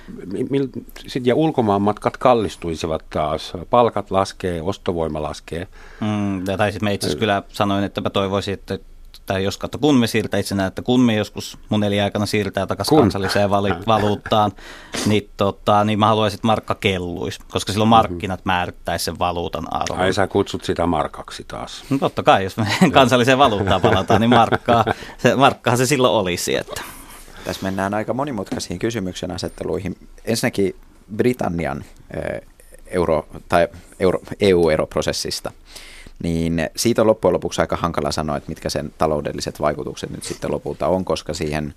[1.23, 5.67] ja ulkomaan matkat kallistuisivat taas, palkat laskee, ostovoima laskee.
[6.01, 8.79] Mm, tai sitten me itse asiassa kyllä sanoin, että mä toivoisin, että
[9.29, 12.89] tai jos katso, kun me siirtää itse että kun me joskus mun aikana siirtää takaisin
[12.89, 13.01] kun.
[13.01, 14.51] kansalliseen vali- valuuttaan,
[15.05, 19.99] niin, tota, niin mä haluaisin, että markka kelluisi, koska silloin markkinat määrittäisi sen valuutan arvon.
[19.99, 21.83] Ai sä kutsut sitä markaksi taas.
[21.89, 24.85] No, totta kai, jos me kansalliseen valuuttaan palataan, niin markkaa,
[25.17, 26.55] se, markkahan se silloin olisi.
[26.55, 26.81] Että.
[27.43, 29.97] Tässä mennään aika monimutkaisiin kysymyksen asetteluihin.
[30.25, 30.75] Ensinnäkin
[31.15, 31.83] Britannian
[32.87, 33.67] euro, tai
[33.99, 35.51] euro, EU-eroprosessista
[36.23, 40.51] niin siitä on loppujen lopuksi aika hankala sanoa, että mitkä sen taloudelliset vaikutukset nyt sitten
[40.51, 41.73] lopulta on, koska siihen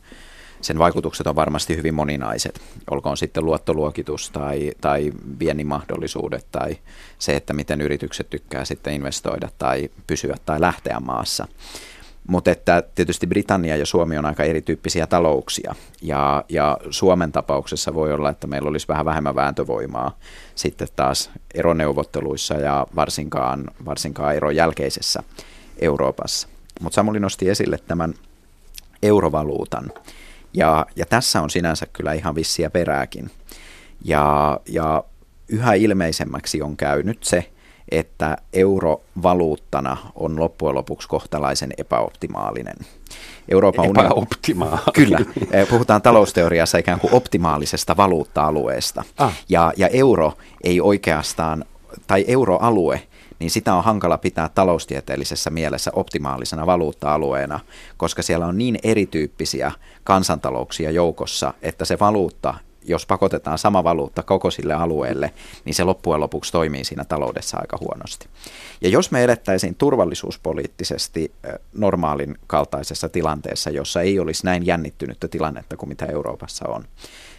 [0.61, 2.61] sen vaikutukset on varmasti hyvin moninaiset.
[2.91, 6.79] Olkoon sitten luottoluokitus tai, tai viennin mahdollisuudet tai
[7.19, 11.49] se, että miten yritykset tykkää sitten investoida tai pysyä tai lähteä maassa.
[12.29, 18.13] Mutta että tietysti Britannia ja Suomi on aika erityyppisiä talouksia ja, ja Suomen tapauksessa voi
[18.13, 20.19] olla, että meillä olisi vähän vähemmän vääntövoimaa
[20.55, 25.23] sitten taas eroneuvotteluissa ja varsinkaan, varsinkaan eron jälkeisessä
[25.79, 26.49] Euroopassa.
[26.81, 28.15] Mutta Samuli nosti esille tämän
[29.03, 29.93] eurovaluutan
[30.55, 33.31] ja, ja tässä on sinänsä kyllä ihan vissiä perääkin.
[34.05, 35.05] Ja, ja
[35.49, 37.52] yhä ilmeisemmäksi on käynyt se,
[37.93, 42.77] että eurovaluuttana on loppujen lopuksi kohtalaisen epäoptimaalinen.
[43.49, 44.93] Euroopan Epäoptimaalinen.
[44.95, 45.19] Kyllä,
[45.51, 49.05] eh, puhutaan talousteoriassa ikään kuin optimaalisesta valuutta-alueesta.
[49.19, 49.35] Ah.
[49.49, 50.33] Ja, ja euro
[50.65, 51.65] ei oikeastaan,
[52.07, 53.03] tai euroalue,
[53.39, 57.61] niin sitä on hankala pitää taloustieteellisessä mielessä optimaalisena valuutta-alueena,
[57.97, 59.73] koska siellä on niin erityyppisiä
[60.05, 65.33] kansantalouksia joukossa, että se valuutta jos pakotetaan sama valuutta koko sille alueelle,
[65.65, 68.29] niin se loppujen lopuksi toimii siinä taloudessa aika huonosti.
[68.81, 71.33] Ja jos me elettäisiin turvallisuuspoliittisesti
[71.73, 76.85] normaalin kaltaisessa tilanteessa, jossa ei olisi näin jännittynyttä tilannetta kuin mitä Euroopassa on,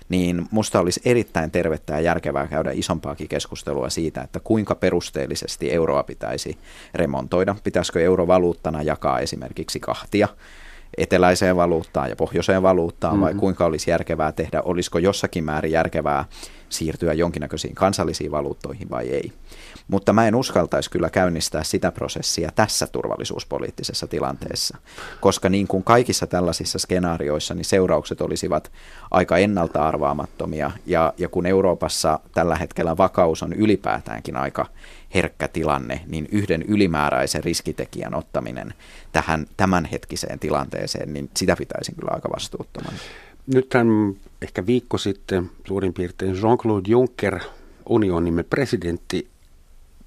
[0.09, 6.03] niin musta olisi erittäin tervettä ja järkevää käydä isompaakin keskustelua siitä, että kuinka perusteellisesti euroa
[6.03, 6.57] pitäisi
[6.93, 7.55] remontoida.
[7.63, 10.27] Pitäisikö eurovaluuttana jakaa esimerkiksi kahtia,
[10.97, 13.23] eteläiseen valuuttaan ja pohjoiseen valuuttaan, mm-hmm.
[13.23, 16.25] vai kuinka olisi järkevää tehdä, olisiko jossakin määrin järkevää
[16.69, 19.31] siirtyä jonkinnäköisiin kansallisiin valuuttoihin vai ei.
[19.87, 24.77] Mutta mä en uskaltaisi kyllä käynnistää sitä prosessia tässä turvallisuuspoliittisessa tilanteessa,
[25.21, 28.71] koska niin kuin kaikissa tällaisissa skenaarioissa, niin seuraukset olisivat
[29.11, 34.65] aika ennalta arvaamattomia, ja, ja kun Euroopassa tällä hetkellä vakaus on ylipäätäänkin aika
[35.15, 38.73] herkkä tilanne, niin yhden ylimääräisen riskitekijän ottaminen
[39.11, 42.93] tähän tämänhetkiseen tilanteeseen, niin sitä pitäisin kyllä aika vastuuttoman.
[43.47, 43.69] Nyt
[44.41, 47.39] ehkä viikko sitten suurin piirtein Jean-Claude Juncker,
[47.89, 49.27] unionimme presidentti,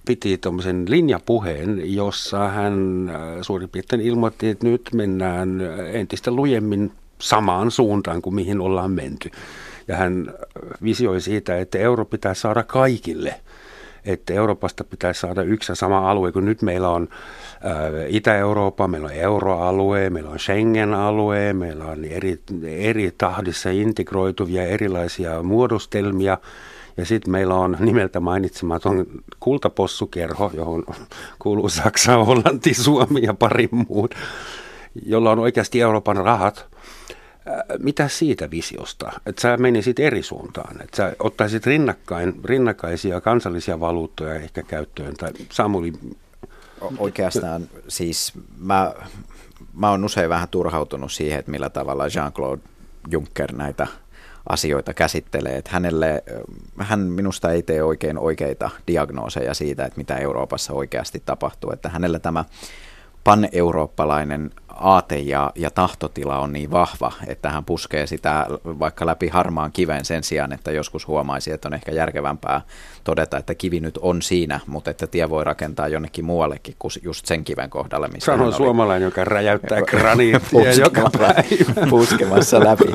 [0.06, 5.60] piti tuommoisen linjapuheen, jossa hän äh, suurin piirtein ilmoitti, että nyt mennään
[5.92, 9.30] entistä lujemmin samaan suuntaan kuin mihin ollaan menty.
[9.88, 10.34] Ja hän
[10.82, 13.40] visioi siitä, että euro pitää saada kaikille–
[14.06, 17.08] että Euroopasta pitäisi saada yksi ja sama alue, kun nyt meillä on
[18.08, 26.38] Itä-Eurooppa, meillä on euroalue, meillä on Schengen-alue, meillä on eri, eri tahdissa integroituvia erilaisia muodostelmia.
[26.96, 29.06] Ja sitten meillä on nimeltä mainitsematon
[29.40, 30.84] kultapossukerho, johon
[31.38, 34.14] kuuluu Saksa, Hollanti, Suomi ja pari muut,
[35.06, 36.66] jolla on oikeasti Euroopan rahat–
[37.78, 44.34] mitä siitä visiosta, että sä menisit eri suuntaan, että sä ottaisit rinnakkain, rinnakkaisia kansallisia valuuttoja
[44.34, 45.92] ehkä käyttöön, tai Samuli...
[46.98, 48.94] Oikeastaan siis mä,
[49.74, 52.68] mä oon usein vähän turhautunut siihen, että millä tavalla Jean-Claude
[53.10, 53.86] Juncker näitä
[54.48, 55.56] asioita käsittelee.
[55.56, 56.24] Että hänelle,
[56.78, 61.70] hän minusta ei tee oikein oikeita diagnooseja siitä, että mitä Euroopassa oikeasti tapahtuu.
[61.70, 62.44] Että hänellä tämä
[63.24, 69.72] pan-eurooppalainen aate ja, ja tahtotila on niin vahva, että hän puskee sitä vaikka läpi harmaan
[69.72, 72.60] kiven sen sijaan, että joskus huomaisi, että on ehkä järkevämpää
[73.04, 77.26] todeta, että kivi nyt on siinä, mutta että tie voi rakentaa jonnekin muuallekin kuin just
[77.26, 78.08] sen kiven kohdalle.
[78.08, 81.90] Missä Sano suomalainen, joka räjäyttää graniittia joka päivä.
[81.90, 82.94] Puskemassa läpi.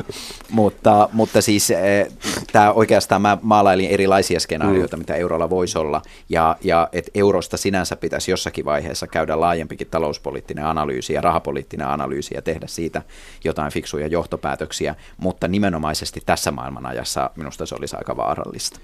[0.50, 2.06] mutta, mutta siis e,
[2.52, 5.00] tämä oikeastaan mä maalailin erilaisia skenaarioita, mm.
[5.00, 10.66] mitä eurolla voisi olla, ja, ja että eurosta sinänsä pitäisi jossakin vaiheessa käydä laajempikin talouspoliittinen
[10.66, 13.02] analyysi ja rahapoliittinen analyysi ja tehdä siitä
[13.44, 18.80] jotain fiksuja johtopäätöksiä, mutta nimenomaisesti tässä maailmanajassa minusta se olisi aika vaarallista.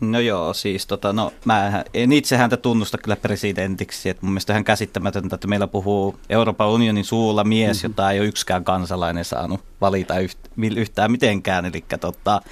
[0.00, 4.52] No joo, siis tota, no, mä en itse häntä tunnusta kyllä presidentiksi, että mun mielestä
[4.52, 7.90] ihan käsittämätöntä, että meillä puhuu Euroopan unionin suulla mies, mm-hmm.
[7.90, 10.38] jota ei ole yksikään kansalainen saanut valita yht,
[10.76, 12.42] yhtään mitenkään, eli tota,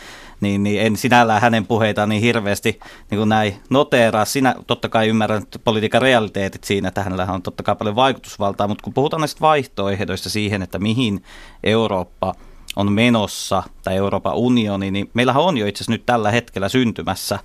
[0.41, 4.25] niin, niin en sinällään hänen puheitaan niin hirveästi niin kuin näin noteeraa.
[4.25, 8.85] Sinä totta kai ymmärrän politiikan realiteetit siinä, että hänellä on totta kai paljon vaikutusvaltaa, mutta
[8.85, 11.23] kun puhutaan näistä vaihtoehdoista siihen, että mihin
[11.65, 12.35] Eurooppa–
[12.77, 17.39] on menossa, tai Euroopan unioni, niin meillähän on jo itse asiassa nyt tällä hetkellä syntymässä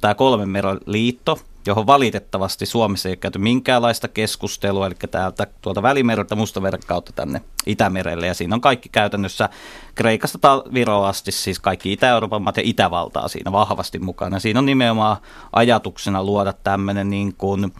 [0.00, 6.34] tämä kolmen liitto, johon valitettavasti Suomessa ei ole käyty minkäänlaista keskustelua, eli täältä tuolta Välimereltä
[6.34, 9.48] Mustaveren kautta tänne Itämerelle, ja siinä on kaikki käytännössä
[9.94, 14.38] Kreikasta Viroa asti, siis kaikki Itä-Euroopan maat ja Itävaltaa siinä vahvasti mukana.
[14.38, 15.16] Siinä on nimenomaan
[15.52, 17.72] ajatuksena luoda tämmöinen niin kuin,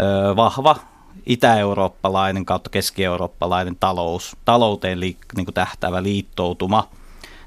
[0.00, 0.76] ö, vahva
[1.26, 6.88] itä-eurooppalainen kautta keski-eurooppalainen talous, talouteen li, niin kuin tähtäävä liittoutuma,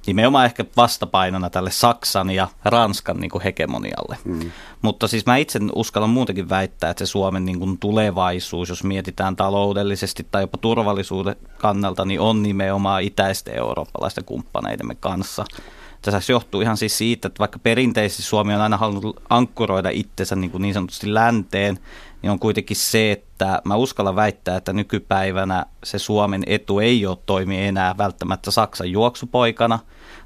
[0.07, 4.17] nimenomaan ehkä vastapainona tälle Saksan ja Ranskan niin kuin hegemonialle.
[4.23, 4.51] Mm.
[4.81, 9.35] Mutta siis mä itse uskallan muutenkin väittää, että se Suomen niin kuin tulevaisuus, jos mietitään
[9.35, 15.45] taloudellisesti tai jopa turvallisuuden kannalta, niin on nimenomaan itäisten eurooppalaisten kumppaneidemme kanssa.
[16.01, 20.51] Tässä johtuu ihan siis siitä, että vaikka perinteisesti Suomi on aina halunnut ankkuroida itsensä niin,
[20.51, 21.79] kuin niin sanotusti länteen,
[22.21, 27.17] niin on kuitenkin se, että mä uskallan väittää, että nykypäivänä se Suomen etu ei ole
[27.25, 29.79] toimi enää välttämättä Saksan juoksupoikana,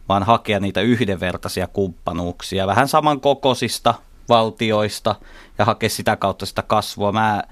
[0.10, 3.94] vaan hakea niitä yhdenvertaisia kumppanuuksia, vähän samankokoisista
[4.30, 5.16] valtioista
[5.58, 7.12] ja hakea sitä kautta sitä kasvua.
[7.12, 7.44] Mä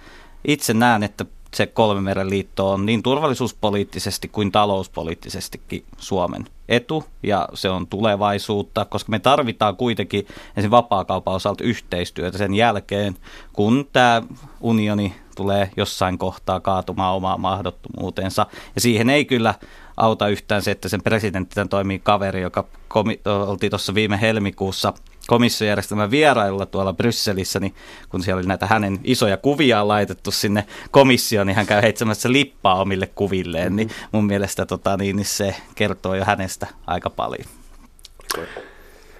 [0.47, 7.69] itse näen, että se kolmemeren liitto on niin turvallisuuspoliittisesti kuin talouspoliittisestikin Suomen etu ja se
[7.69, 13.15] on tulevaisuutta, koska me tarvitaan kuitenkin ensin vapaakaupan osalta yhteistyötä sen jälkeen,
[13.53, 14.21] kun tämä
[14.61, 18.45] unioni tulee jossain kohtaa kaatumaan omaa mahdottomuutensa.
[18.75, 19.53] Ja siihen ei kyllä
[19.97, 24.93] auta yhtään se, että sen presidentti toimii kaveri, joka komi- oltiin tuossa viime helmikuussa–
[25.27, 27.75] komissiojärjestelmän vierailulla tuolla Brysselissä, niin
[28.09, 32.81] kun siellä oli näitä hänen isoja kuvia laitettu sinne komissioon, niin hän käy heitsemässä lippaa
[32.81, 34.09] omille kuvilleen, niin mm-hmm.
[34.11, 37.45] mun mielestä tota, niin, niin se kertoo jo hänestä aika paljon.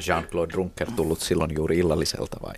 [0.08, 2.56] Jean-Claude Juncker tullut silloin juuri illalliselta vai?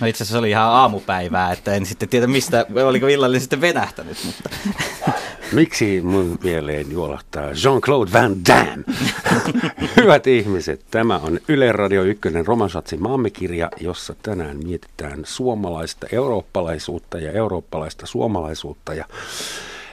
[0.00, 3.60] No itse asiassa se oli ihan aamupäivää, että en sitten tiedä mistä, oliko illallinen sitten
[3.60, 4.50] venähtänyt, mutta...
[5.52, 8.84] Miksi mun mieleen juolahtaa Jean-Claude Van Damme?
[9.96, 17.32] Hyvät ihmiset, tämä on Yle Radio 1 Romansatsin maamikirja, jossa tänään mietitään suomalaista eurooppalaisuutta ja
[17.32, 19.04] eurooppalaista suomalaisuutta ja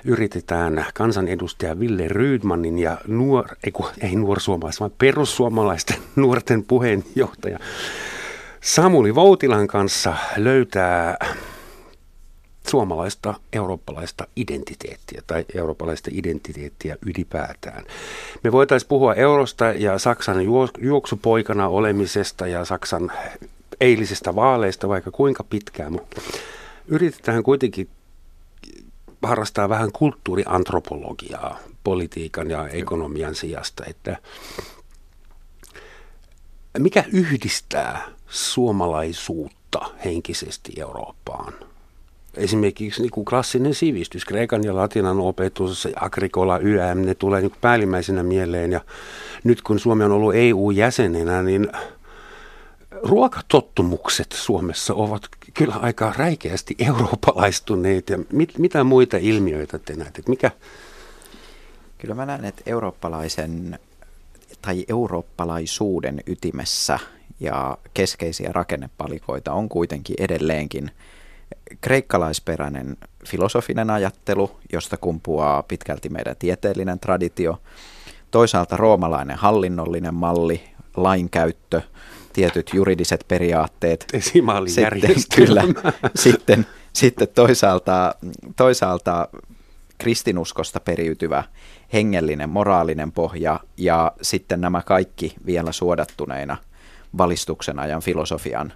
[0.06, 7.60] yritetään kansanedustaja Ville Rydmanin ja nuor, ei, ei nuorsuomalaisten, vaan perussuomalaisten nuorten puheenjohtaja
[8.62, 11.18] Samuli Voutilan kanssa löytää
[12.70, 17.84] suomalaista eurooppalaista identiteettiä tai eurooppalaista identiteettiä ylipäätään.
[18.44, 20.38] Me voitaisiin puhua eurosta ja Saksan
[20.82, 23.12] juoksupoikana olemisesta ja Saksan
[23.82, 26.22] eilisestä vaaleista vaikka kuinka pitkään, mutta
[26.88, 27.90] yritetään kuitenkin
[29.24, 34.18] harrastaa vähän kulttuuriantropologiaa politiikan ja ekonomian sijasta, että
[36.78, 41.54] mikä yhdistää suomalaisuutta henkisesti Eurooppaan?
[42.34, 48.24] Esimerkiksi niin kuin klassinen sivistys, kreikan ja latinan opetus, agrikola, YM, ne tulee niin päällimmäisenä
[48.24, 48.72] mieleen.
[48.72, 48.82] Ja
[49.44, 51.68] nyt kun Suomi on ollut EU-jäsenenä, niin
[53.04, 55.22] ruokatottumukset Suomessa ovat
[55.60, 58.10] kyllä aika räikeästi eurooppalaistuneet.
[58.10, 60.22] Ja mit, mitä muita ilmiöitä te näette?
[60.28, 60.52] Mikä?
[61.98, 63.80] Kyllä mä näen, että eurooppalaisen
[64.62, 67.00] tai eurooppalaisuuden ytimessä
[67.40, 70.92] ja keskeisiä rakennepalikoita on kuitenkin edelleenkin
[71.82, 77.62] kreikkalaisperäinen filosofinen ajattelu, josta kumpuaa pitkälti meidän tieteellinen traditio,
[78.32, 80.64] toisaalta roomalainen hallinnollinen malli,
[80.98, 81.82] lainkäyttö,
[82.34, 84.06] tietyt juridiset periaatteet.
[85.24, 85.64] Sitten, kyllä,
[86.16, 88.16] sitten, sitten toisaalta,
[88.56, 89.28] toisaalta
[89.98, 91.44] kristinuskosta periytyvä
[91.94, 96.58] hengellinen, moraalinen pohja ja sitten nämä kaikki vielä suodattuneina
[97.18, 98.74] valistuksen ajan filosofian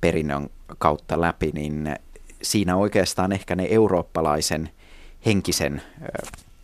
[0.00, 1.96] perinnön kautta läpi, niin
[2.42, 4.70] siinä oikeastaan ehkä ne eurooppalaisen
[5.26, 5.82] henkisen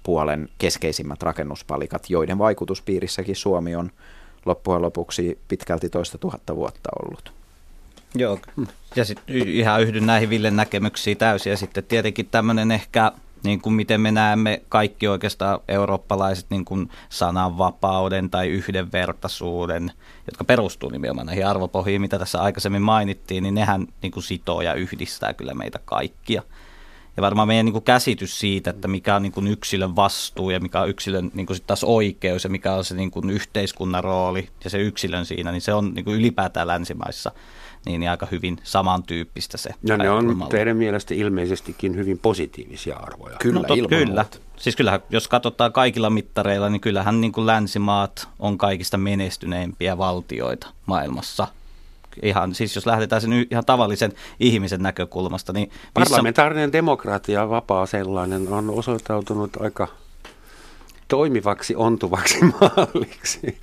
[0.03, 3.91] puolen keskeisimmät rakennuspalikat, joiden vaikutuspiirissäkin Suomi on
[4.47, 7.33] loppujen lopuksi pitkälti toista tuhatta vuotta ollut.
[8.15, 8.39] Joo,
[8.97, 11.51] ja sitten ihan yhdyn näihin Villen näkemyksiin täysin.
[11.51, 13.13] Ja sitten tietenkin tämmöinen ehkä,
[13.45, 19.93] niin kuin miten me näemme kaikki oikeastaan eurooppalaiset niin kuin sananvapauden tai yhdenvertaisuuden,
[20.27, 24.75] jotka perustuu nimenomaan näihin arvopohjiin, mitä tässä aikaisemmin mainittiin, niin nehän niin kuin sitoo ja
[24.75, 26.43] yhdistää kyllä meitä kaikkia.
[27.17, 30.61] Ja varmaan meidän niin kuin käsitys siitä, että mikä on niin kuin yksilön vastuu ja
[30.61, 34.49] mikä on yksilön niin kuin taas oikeus ja mikä on se niin kuin yhteiskunnan rooli
[34.65, 37.33] ja se yksilön siinä, niin se on niin kuin ylipäätään länsimaissa
[37.87, 39.71] niin, niin aika hyvin samantyyppistä se.
[39.83, 43.37] Ja ne on teidän mielestä ilmeisestikin hyvin positiivisia arvoja.
[43.37, 44.23] Kyllä, no, tot, kyllä.
[44.23, 44.39] Muuta.
[44.57, 50.67] Siis kyllähän, jos katsotaan kaikilla mittareilla, niin kyllähän niin kuin länsimaat on kaikista menestyneimpiä valtioita
[50.87, 51.47] maailmassa
[52.23, 55.53] ihan, siis jos lähdetään sen ihan tavallisen ihmisen näkökulmasta.
[55.53, 55.91] Niin missä...
[55.95, 59.89] Parlamentaarinen demokratia, vapaa sellainen, on osoittautunut aika
[61.09, 63.61] toimivaksi, ontuvaksi malliksi.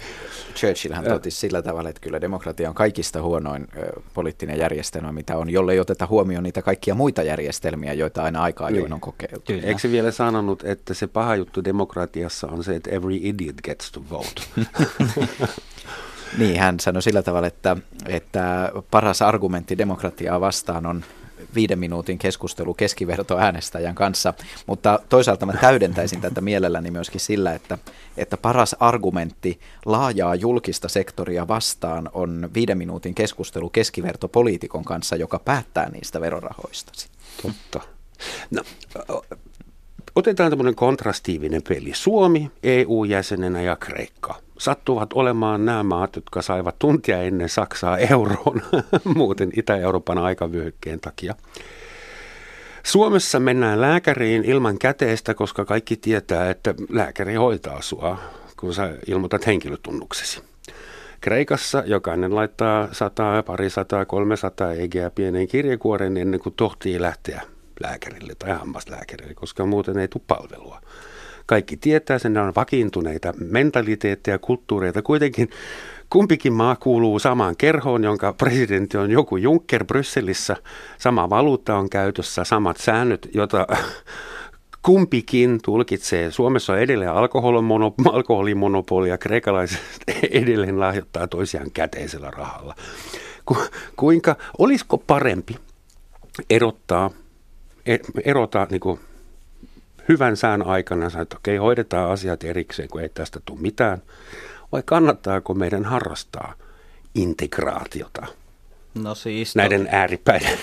[0.56, 5.50] Churchillhän totisi sillä tavalla, että kyllä demokratia on kaikista huonoin ö, poliittinen järjestelmä, mitä on,
[5.50, 8.94] jollei oteta huomioon niitä kaikkia muita järjestelmiä, joita aina aikaa ajoin niin.
[8.94, 9.42] on kokeiltu.
[9.48, 9.64] Kyllä.
[9.64, 13.92] Eikö se vielä sanonut, että se paha juttu demokratiassa on se, että every idiot gets
[13.92, 14.42] to vote?
[16.38, 21.04] niin, hän sanoi sillä tavalla, että, että paras argumentti demokratiaa vastaan on
[21.56, 24.34] viiden minuutin keskustelu keskiverto äänestäjän kanssa,
[24.66, 27.78] mutta toisaalta mä täydentäisin tätä mielelläni myöskin sillä, että,
[28.18, 35.40] että paras argumentti laajaa julkista sektoria vastaan on viiden minuutin keskustelu keskiverto poliitikon kanssa, joka
[35.40, 36.92] päättää niistä verorahoista.
[37.42, 37.82] Totta.
[38.52, 38.64] No,
[40.16, 41.92] otetaan tämmöinen kontrastiivinen peli.
[41.94, 48.62] Suomi EU-jäsenenä ja Kreikka sattuvat olemaan nämä maat, jotka saivat tuntia ennen Saksaa euroon,
[49.16, 51.36] muuten Itä-Euroopan aikavyöhykkeen takia.
[52.84, 58.18] Suomessa mennään lääkäriin ilman käteistä, koska kaikki tietää, että lääkäri hoitaa sua,
[58.60, 60.42] kun sä ilmoitat henkilötunnuksesi.
[61.22, 67.42] Kreikassa jokainen laittaa 100, pari sataa, 300 egeä pienen kirjekuoren ennen kuin tohtii lähteä
[67.80, 70.82] lääkärille tai hammaslääkärille, koska muuten ei tule palvelua
[71.54, 75.02] kaikki tietää sen, ne on vakiintuneita mentaliteetteja, kulttuureita.
[75.02, 75.50] Kuitenkin
[76.10, 80.56] kumpikin maa kuuluu samaan kerhoon, jonka presidentti on joku Juncker Brysselissä.
[80.98, 83.68] Sama valuutta on käytössä, samat säännöt, jota
[84.82, 86.32] kumpikin tulkitsee.
[86.32, 87.12] Suomessa on edelleen
[88.12, 89.82] alkoholimonopoli ja kreekalaiset
[90.42, 92.76] edelleen lahjoittaa toisiaan käteisellä rahalla.
[93.46, 93.58] Ku,
[93.96, 95.56] kuinka, olisiko parempi
[96.50, 97.10] erottaa,
[97.86, 99.00] e, erota niin kuin
[100.10, 104.02] hyvän sään aikana sanoa, että okei, hoidetaan asiat erikseen, kun ei tästä tule mitään,
[104.72, 106.54] vai kannattaako meidän harrastaa
[107.16, 108.28] integraatiota
[108.96, 109.90] no siis näiden to...
[109.92, 110.58] ääripäiden?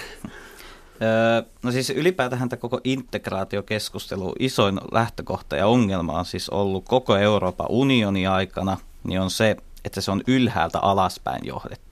[1.03, 7.17] Öö, no siis ylipäätään tämä koko integraatiokeskustelu, isoin lähtökohta ja ongelma on siis ollut koko
[7.17, 11.90] Euroopan unionin aikana, niin on se, että se on ylhäältä alaspäin johdettu.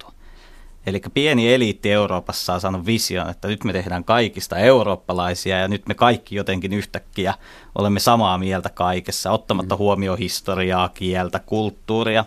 [0.88, 5.88] Eli pieni eliitti Euroopassa on saanut vision, että nyt me tehdään kaikista eurooppalaisia ja nyt
[5.88, 7.34] me kaikki jotenkin yhtäkkiä
[7.74, 9.78] olemme samaa mieltä kaikessa, ottamatta mm.
[9.78, 12.24] huomioon historiaa, kieltä, kulttuuria.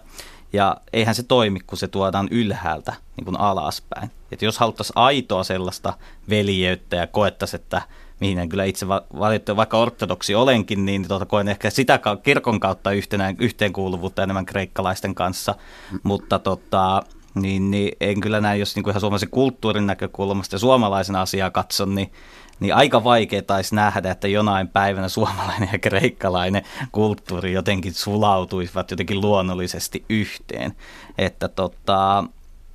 [0.54, 4.12] Ja eihän se toimi, kun se tuodaan ylhäältä niin kuin alaspäin.
[4.32, 5.94] Et jos haluttaisiin aitoa sellaista
[6.30, 7.82] veljeyttä ja koettaisiin, että
[8.20, 12.92] mihin en kyllä itse valitettavasti, vaikka ortodoksi olenkin, niin tuota, koen ehkä sitä kirkon kautta
[12.92, 15.56] yhtenä, yhteenkuuluvuutta enemmän kreikkalaisten kanssa.
[15.92, 16.00] Mm.
[16.04, 17.04] Mutta tota,
[17.36, 21.50] niin, niin en kyllä näe, jos niin kuin ihan suomalaisen kulttuurin näkökulmasta ja suomalaisen asiaa
[21.50, 22.12] katson, niin,
[22.60, 29.22] niin aika vaikea taisi nähdä, että jonain päivänä suomalainen ja kreikkalainen kulttuuri jotenkin sulautuisivat jotenkin
[29.22, 30.74] luonnollisesti yhteen.
[31.18, 32.24] Että tota,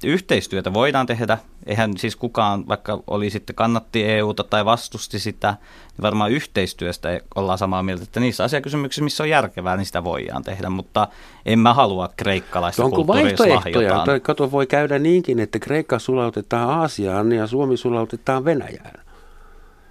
[0.05, 1.39] yhteistyötä voidaan tehdä.
[1.67, 5.57] Eihän siis kukaan, vaikka oli sitten kannatti EUta tai vastusti sitä,
[5.93, 10.43] niin varmaan yhteistyöstä ollaan samaa mieltä, että niissä asiakysymyksissä, missä on järkevää, niin sitä voidaan
[10.43, 11.09] tehdä, mutta
[11.47, 14.21] en mä halua kreikkalaista Onko vaihtoehtoja?
[14.23, 19.06] Kato, voi käydä niinkin, että Kreikka sulautetaan Aasiaan ja Suomi sulautetaan Venäjään.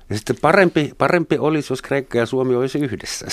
[0.09, 3.25] Ja sitten parempi, parempi olisi, jos Kreikka ja Suomi olisi yhdessä.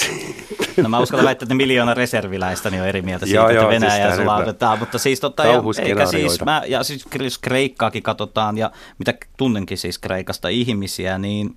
[0.83, 3.71] No mä uskallan väittää, että miljoona reserviläistä niin on eri mieltä siitä, joo, että joo,
[3.71, 4.79] Venäjä siis sulautetaan.
[4.79, 9.79] Mutta siis, tota, ja, eikä siis, mä, ja siis jos Kreikkaakin katsotaan, ja mitä tunnenkin
[9.79, 11.57] siis Kreikasta ihmisiä, niin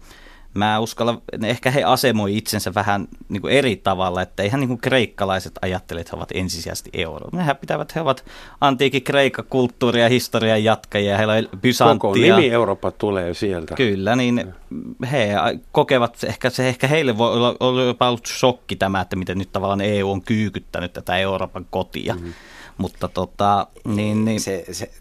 [0.55, 4.81] mä uskallan, ehkä he asemoi itsensä vähän niin kuin eri tavalla, että eihän niin kuin
[4.81, 7.29] kreikkalaiset ajattele, että he ovat ensisijaisesti euro.
[7.31, 8.25] Nehän pitävät, he ovat
[8.61, 11.99] antiikin Kreikka kulttuuria ja historian jatkajia, heillä on Byzantia.
[11.99, 13.75] Koko nimi Eurooppa tulee sieltä.
[13.75, 14.53] Kyllä, niin
[15.11, 15.29] he
[15.71, 19.51] kokevat, ehkä, se ehkä heille voi olla, olla jopa ollut shokki tämä, että miten nyt
[19.51, 22.13] tavallaan EU on kyykyttänyt tätä Euroopan kotia.
[22.13, 22.33] Mm-hmm.
[22.77, 24.39] Mutta tota, niin, niin...
[24.39, 24.91] Se, se,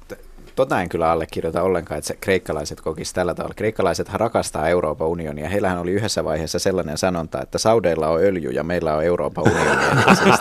[0.54, 3.54] tota en kyllä allekirjoita ollenkaan, että se kreikkalaiset kokisi tällä tavalla.
[3.54, 5.48] Kreikkalaisethan rakastaa Euroopan unionia.
[5.48, 9.82] Heillähän oli yhdessä vaiheessa sellainen sanonta, että Saudeilla on öljy ja meillä on Euroopan unioni.
[10.22, 10.36] siis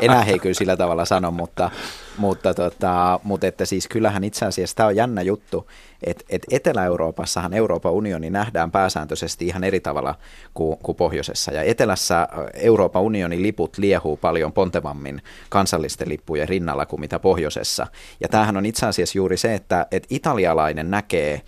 [0.00, 1.70] enää he kyllä sillä tavalla sano, mutta,
[2.16, 5.66] mutta, tota, mutta että siis kyllähän itse asiassa tämä on jännä juttu,
[6.02, 10.14] että et Etelä-Euroopassahan Euroopan unioni nähdään pääsääntöisesti ihan eri tavalla
[10.54, 11.52] kuin, kuin pohjoisessa.
[11.52, 17.86] Ja etelässä Euroopan unionin liput liehuu paljon pontevammin kansallisten lippujen rinnalla kuin mitä pohjoisessa.
[18.20, 21.42] Ja tämähän on itse asiassa juuri se, että, että italialainen näkee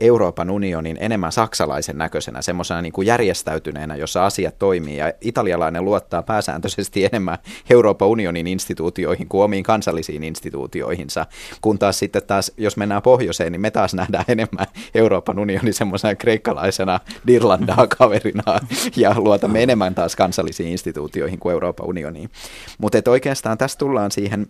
[0.00, 4.96] Euroopan unionin enemmän saksalaisen näköisenä, semmoisena niin kuin järjestäytyneenä, jossa asiat toimii.
[4.96, 7.38] Ja italialainen luottaa pääsääntöisesti enemmän
[7.70, 11.26] Euroopan unionin instituutioihin kuin omiin kansallisiin instituutioihinsa.
[11.60, 16.14] Kun taas sitten taas, jos mennään pohjoiseen, niin me taas nähdään enemmän Euroopan unionin semmoisena
[16.14, 18.60] kreikkalaisena Dirlandaa kaverina
[18.96, 22.30] ja luotamme enemmän taas kansallisiin instituutioihin kuin Euroopan unioniin.
[22.78, 24.46] Mutta oikeastaan tässä tullaan siihen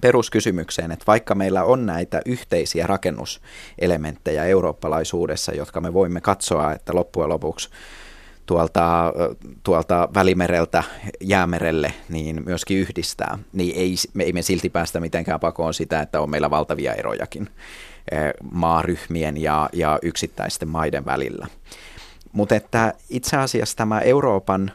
[0.00, 7.28] peruskysymykseen, että vaikka meillä on näitä yhteisiä rakennuselementtejä eurooppalaisuudessa, jotka me voimme katsoa, että loppujen
[7.28, 7.68] lopuksi
[8.46, 9.12] tuolta,
[9.62, 10.84] tuolta Välimereltä
[11.20, 16.20] jäämerelle niin myöskin yhdistää, niin ei, me ei me silti päästä mitenkään pakoon sitä, että
[16.20, 17.48] on meillä valtavia erojakin
[18.12, 21.46] eh, maaryhmien ja, ja yksittäisten maiden välillä.
[22.32, 24.72] Mutta että itse asiassa tämä Euroopan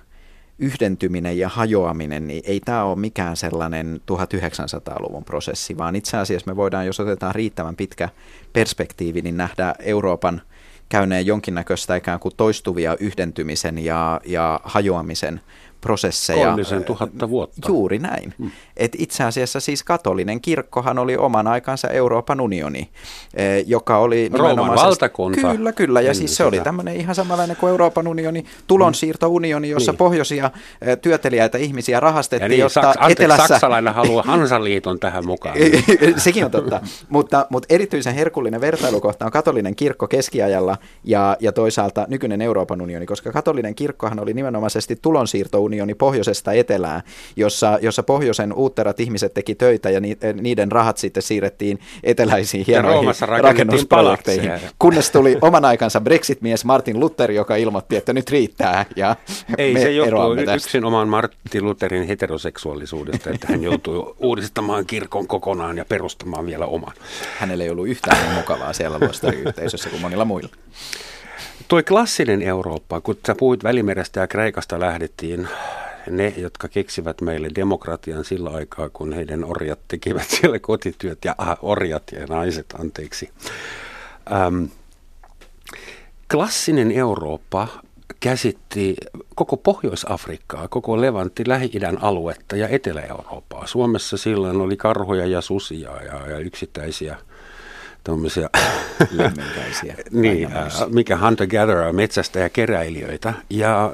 [0.60, 6.56] yhdentyminen ja hajoaminen, niin ei tämä ole mikään sellainen 1900-luvun prosessi, vaan itse asiassa me
[6.56, 8.10] voidaan, jos otetaan riittävän pitkä
[8.54, 10.42] perspektiivi, niin nähdä Euroopan
[10.90, 15.42] käyneen jonkinnäköistä ikään kuin toistuvia yhdentymisen ja, ja hajoamisen
[15.82, 16.46] prosesseja.
[16.46, 17.68] Kolmisen tuhatta vuotta.
[17.68, 18.34] Juuri näin.
[18.38, 18.52] Hmm.
[18.78, 22.90] Et itse asiassa siis katolinen kirkkohan oli oman aikansa Euroopan unioni,
[23.66, 25.52] joka oli Rooman valtakunta.
[25.56, 26.02] Kyllä, kyllä.
[26.02, 29.98] Ja siis se oli tämmöinen ihan samanlainen kuin Euroopan unioni, tulonsiirtounioni, jossa niin.
[29.98, 30.52] pohjoisia
[31.02, 33.48] työtelijäitä ihmisiä rahastettiin, niin, jotta Saks, anteeksi, etelässä...
[33.48, 35.56] saksalainen haluaa Hansaliiton tähän mukaan.
[36.18, 36.82] Sekin on totta.
[37.10, 43.06] mutta, mutta erityisen herkullinen vertailukohta on katolinen kirkko keskiajalla ja, ja toisaalta nykyinen Euroopan unioni,
[43.06, 47.02] koska katolinen kirkkohan oli nimenomaisesti tulonsiirtounioni unioni pohjoisesta etelään,
[47.36, 53.14] jossa, jossa pohjoisen uutterat ihmiset teki töitä ja ni, niiden rahat sitten siirrettiin eteläisiin hienoihin
[53.22, 54.52] rakennusprojekteihin.
[54.80, 59.16] Kunnes tuli oman aikansa Brexit-mies Martin Luther, joka ilmoitti, että nyt riittää ja
[59.58, 65.78] Ei me se johtuu yksin oman Martin Lutherin heteroseksuaalisuudesta, että hän joutui uudistamaan kirkon kokonaan
[65.78, 66.94] ja perustamaan vielä oman.
[67.38, 70.50] Hänellä ei ollut yhtään niin mukavaa siellä luostariyhteisössä kuin monilla muilla
[71.68, 75.48] tuo klassinen Eurooppa, kun sä puhuit Välimerestä ja Kreikasta lähdettiin,
[76.10, 81.58] ne, jotka keksivät meille demokratian sillä aikaa, kun heidän orjat tekivät siellä kotityöt, ja aha,
[81.62, 83.30] orjat ja naiset, anteeksi.
[84.32, 84.64] Ähm,
[86.32, 87.68] klassinen Eurooppa
[88.20, 88.96] käsitti
[89.36, 93.68] koko Pohjois-Afrikkaa, koko Levantti, Lähi-idän aluetta ja Etelä-Eurooppaa.
[93.68, 97.18] Suomessa silloin oli karhoja ja susia ja, ja yksittäisiä
[98.08, 98.50] tuommoisia
[100.12, 103.34] niin, äh, mikä hunter-gatherer, metsästä ja keräilijöitä.
[103.50, 103.94] Ja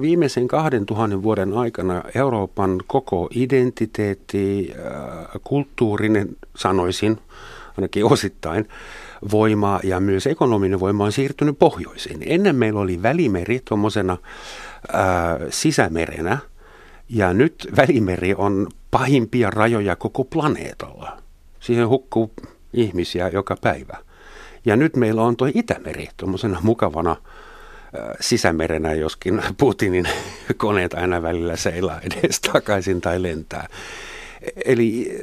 [0.00, 7.18] viimeisen kahden tuhannen vuoden aikana Euroopan koko identiteetti, äh, kulttuurinen sanoisin,
[7.76, 8.68] ainakin osittain,
[9.30, 12.18] voima ja myös ekonominen voima on siirtynyt pohjoisiin.
[12.26, 15.00] Ennen meillä oli välimeri tuommoisena äh,
[15.50, 16.38] sisämerenä,
[17.08, 21.16] ja nyt välimeri on pahimpia rajoja koko planeetalla.
[21.60, 22.32] Siihen hukkuu
[22.74, 23.96] ihmisiä joka päivä.
[24.64, 27.16] Ja nyt meillä on tuo Itämeri tuommoisena mukavana
[28.20, 30.08] sisämerenä, joskin Putinin
[30.56, 33.68] koneet aina välillä seilaa edes takaisin tai lentää.
[34.64, 35.18] Eli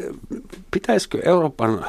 [0.72, 1.86] pitäisikö Euroopan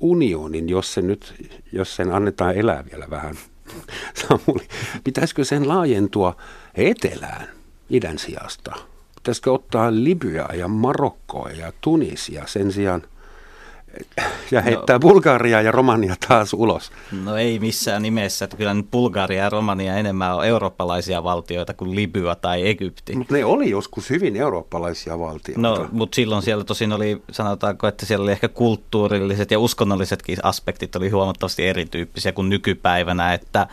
[0.00, 1.34] unionin, jos, se nyt,
[1.72, 3.34] jos sen annetaan elää vielä vähän,
[4.28, 4.68] Samuli,
[5.04, 6.36] pitäisikö sen laajentua
[6.74, 7.48] etelään
[7.90, 8.74] idän sijasta?
[9.14, 13.02] Pitäisikö ottaa Libyaa ja Marokkoa ja Tunisia sen sijaan–
[14.50, 16.92] ja heittää no, Bulgaria ja Romania taas ulos?
[17.24, 21.94] No ei missään nimessä, että kyllä nyt Bulgaria ja Romania enemmän on eurooppalaisia valtioita kuin
[21.94, 23.16] Libya tai Egypti.
[23.16, 25.60] Mutta ne oli joskus hyvin eurooppalaisia valtioita.
[25.60, 30.96] No, mutta silloin siellä tosin oli, sanotaanko, että siellä oli ehkä kulttuurilliset ja uskonnollisetkin aspektit
[30.96, 33.66] oli huomattavasti erityyppisiä kuin nykypäivänä, että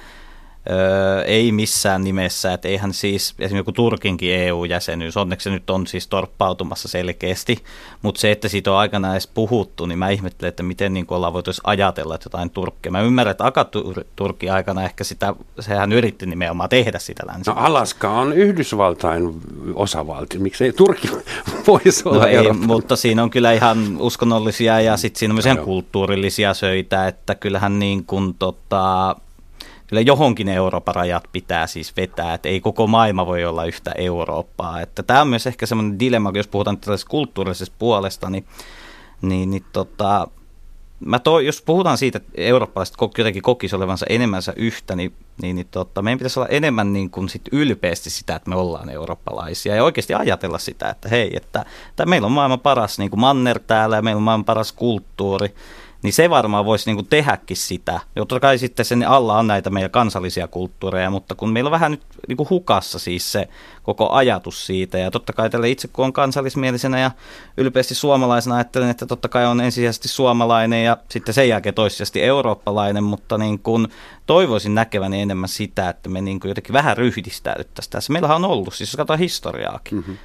[0.70, 5.88] Öö, ei missään nimessä, että eihän siis esimerkiksi joku Turkinkin EU-jäsenyys, onneksi se nyt on
[5.88, 7.64] siis torppautumassa selkeästi,
[8.02, 11.34] mutta se, että siitä on aikana edes puhuttu, niin mä ihmettelen, että miten niin ollaan
[11.34, 12.92] voitu ajatella, että jotain Turkkia.
[12.92, 17.50] Mä ymmärrän, että Akaturki aikana ehkä sitä, sehän yritti nimenomaan tehdä sitä länsi.
[17.50, 19.42] No Alaska on Yhdysvaltain
[19.76, 21.10] osavaltio, miksei Turkki
[21.68, 25.58] voisi olla no ei, mutta siinä on kyllä ihan uskonnollisia ja sitten siinä on myös
[25.58, 29.16] no, kulttuurillisia söitä, että kyllähän niin kuin tota,
[29.94, 34.82] kyllä johonkin Euroopan rajat pitää siis vetää, että ei koko maailma voi olla yhtä Eurooppaa.
[34.82, 38.46] Että tämä on myös ehkä semmoinen dilemma, jos puhutaan tällaisesta kulttuurisesta puolesta, niin,
[39.22, 40.28] niin, niin tota,
[41.00, 45.68] mä to, jos puhutaan siitä, että eurooppalaiset jotenkin kokisi olevansa enemmänsä yhtä, niin, niin, niin
[45.72, 49.84] tota, meidän pitäisi olla enemmän niin kuin sit ylpeästi sitä, että me ollaan eurooppalaisia ja
[49.84, 53.96] oikeasti ajatella sitä, että hei, että, että meillä on maailman paras niin kuin manner täällä
[53.96, 55.56] ja meillä on maailman paras kulttuuri
[56.04, 58.00] niin se varmaan voisi niin kuin tehdäkin sitä.
[58.16, 61.92] Totta kai sitten sen alla on näitä meidän kansallisia kulttuureja, mutta kun meillä on vähän
[61.92, 63.50] nyt niin kuin hukassa siis se
[63.84, 67.12] koko ajatus siitä, ja totta kai tälle itse kun on kansallismielisenä ja
[67.58, 73.04] ylpeästi suomalaisena ajattelen, että totta kai on ensisijaisesti suomalainen ja sitten sen jälkeen toissijasti eurooppalainen,
[73.04, 73.88] mutta niin kuin
[74.26, 78.14] toivoisin näkeväni enemmän sitä, että me niin kuin jotenkin vähän ryhdistäydyttäisiin tässä.
[78.14, 80.18] Meillähän on ollut, siis jos katsotaan historiaakin, mm-hmm.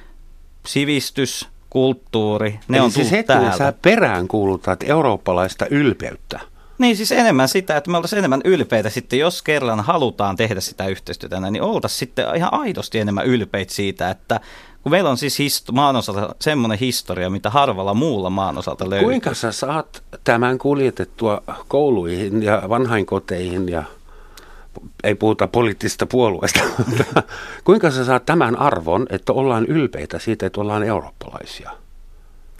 [0.65, 3.57] sivistys, kulttuuri, ne Eli on siis täällä.
[3.57, 6.39] sä perään kuulutat eurooppalaista ylpeyttä.
[6.77, 10.87] Niin siis enemmän sitä, että me oltaisiin enemmän ylpeitä sitten, jos kerran halutaan tehdä sitä
[10.87, 14.39] yhteistyötä, niin oltaisiin sitten ihan aidosti enemmän ylpeitä siitä, että
[14.83, 19.05] kun meillä on siis hist- maan osalta semmoinen historia, mitä harvalla muulla maan osalta löytyy.
[19.05, 23.83] Kuinka sä saat tämän kuljetettua kouluihin ja vanhainkoteihin ja
[25.03, 26.59] ei puhuta poliittisesta puolueesta,
[27.65, 31.71] kuinka sä saat tämän arvon, että ollaan ylpeitä siitä, että ollaan eurooppalaisia?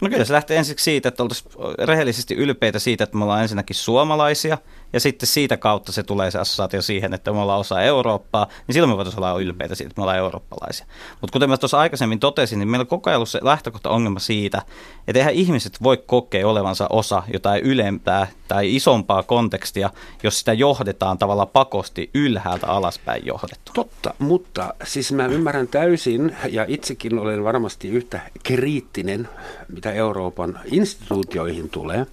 [0.00, 1.52] No kyllä se lähtee ensiksi siitä, että oltaisiin
[1.84, 4.58] rehellisesti ylpeitä siitä, että me ollaan ensinnäkin suomalaisia,
[4.92, 8.74] ja sitten siitä kautta se tulee se assosiaatio siihen, että me ollaan osa Eurooppaa, niin
[8.74, 10.86] silloin me voitaisiin olla ylpeitä siitä, että me ollaan eurooppalaisia.
[11.20, 14.18] Mutta kuten mä tuossa aikaisemmin totesin, niin meillä on koko ajan ollut se lähtökohta ongelma
[14.18, 14.62] siitä,
[15.08, 19.90] että eihän ihmiset voi kokea olevansa osa jotain ylempää tai isompaa kontekstia,
[20.22, 23.72] jos sitä johdetaan tavallaan pakosti ylhäältä alaspäin johdettu.
[23.74, 29.28] Totta, mutta siis mä ymmärrän täysin, ja itsekin olen varmasti yhtä kriittinen,
[29.68, 32.06] mitä Euroopan instituutioihin tulee,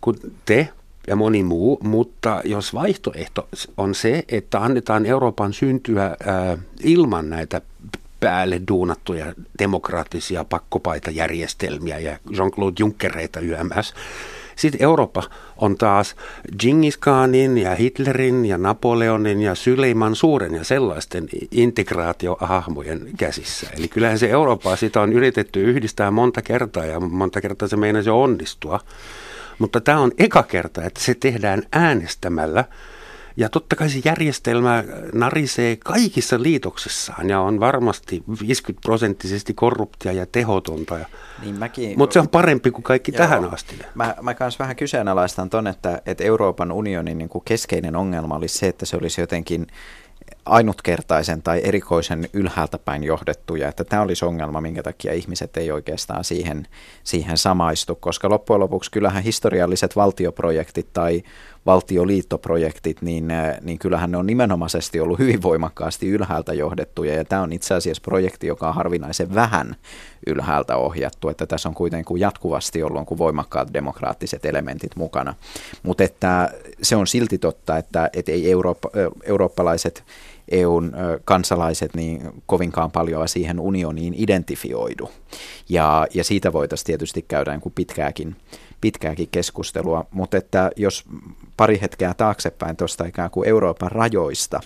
[0.00, 0.68] kun te
[1.06, 7.60] ja moni muu, mutta jos vaihtoehto on se, että annetaan Euroopan syntyä ää, ilman näitä
[8.20, 13.94] päälle duunattuja demokraattisia pakkopaitajärjestelmiä ja Jean-Claude Junckereita YMS,
[14.56, 15.22] sitten Eurooppa
[15.56, 16.16] on taas
[16.58, 23.70] Genghis Khanin ja Hitlerin ja Napoleonin ja Syleiman suuren ja sellaisten integraatiohahmojen käsissä.
[23.78, 28.10] Eli kyllähän se Eurooppa sitä on yritetty yhdistää monta kertaa ja monta kertaa se meinasi
[28.10, 28.80] onnistua.
[29.58, 32.64] Mutta tämä on eka kerta, että se tehdään äänestämällä.
[33.36, 40.26] Ja totta kai se järjestelmä narisee kaikissa liitoksissaan ja on varmasti 50 prosenttisesti korruptia ja
[40.26, 40.98] tehotonta.
[41.42, 43.78] Niin mäkin, Mutta se on parempi kuin kaikki joo, tähän asti.
[43.94, 48.58] Mä, mä kanssa vähän kyseenalaistan ton, että, että Euroopan unionin niin kuin keskeinen ongelma olisi
[48.58, 49.66] se, että se olisi jotenkin
[50.46, 56.24] ainutkertaisen tai erikoisen ylhäältä päin johdettuja, että tämä olisi ongelma, minkä takia ihmiset ei oikeastaan
[56.24, 56.66] siihen,
[57.04, 61.22] siihen samaistu, koska loppujen lopuksi kyllähän historialliset valtioprojektit tai
[61.66, 67.42] valtioliittoprojektit, niin, äh, niin kyllähän ne on nimenomaisesti ollut hyvin voimakkaasti ylhäältä johdettuja, ja tämä
[67.42, 69.76] on itse asiassa projekti, joka on harvinaisen vähän
[70.26, 75.34] ylhäältä ohjattu, että tässä on kuitenkin jatkuvasti ollut kuin voimakkaat demokraattiset elementit mukana.
[75.82, 76.50] Mutta että
[76.82, 78.90] se on silti totta, että, että ei eurooppa,
[79.24, 80.04] eurooppalaiset
[80.48, 80.92] EUn
[81.24, 85.10] kansalaiset niin kovinkaan paljon siihen unioniin identifioidu.
[85.68, 88.36] Ja, ja siitä voitaisiin tietysti käydä niin kuin pitkääkin,
[88.82, 91.04] pitkääkin keskustelua, mutta että jos
[91.56, 94.60] pari hetkeä taaksepäin tuosta ikään kuin Euroopan rajoista,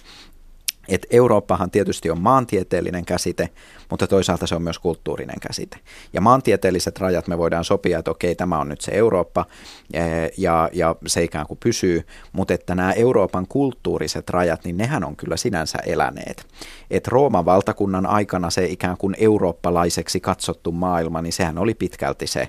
[0.88, 3.48] et Eurooppahan tietysti on maantieteellinen käsite,
[3.90, 5.78] mutta toisaalta se on myös kulttuurinen käsite.
[6.12, 9.46] Ja maantieteelliset rajat me voidaan sopia, että okei, tämä on nyt se Eurooppa
[9.92, 15.04] eh, ja, ja se ikään kuin pysyy, mutta että nämä Euroopan kulttuuriset rajat, niin nehän
[15.04, 16.46] on kyllä sinänsä eläneet.
[16.90, 22.48] Et Rooman valtakunnan aikana se ikään kuin eurooppalaiseksi katsottu maailma, niin sehän oli pitkälti se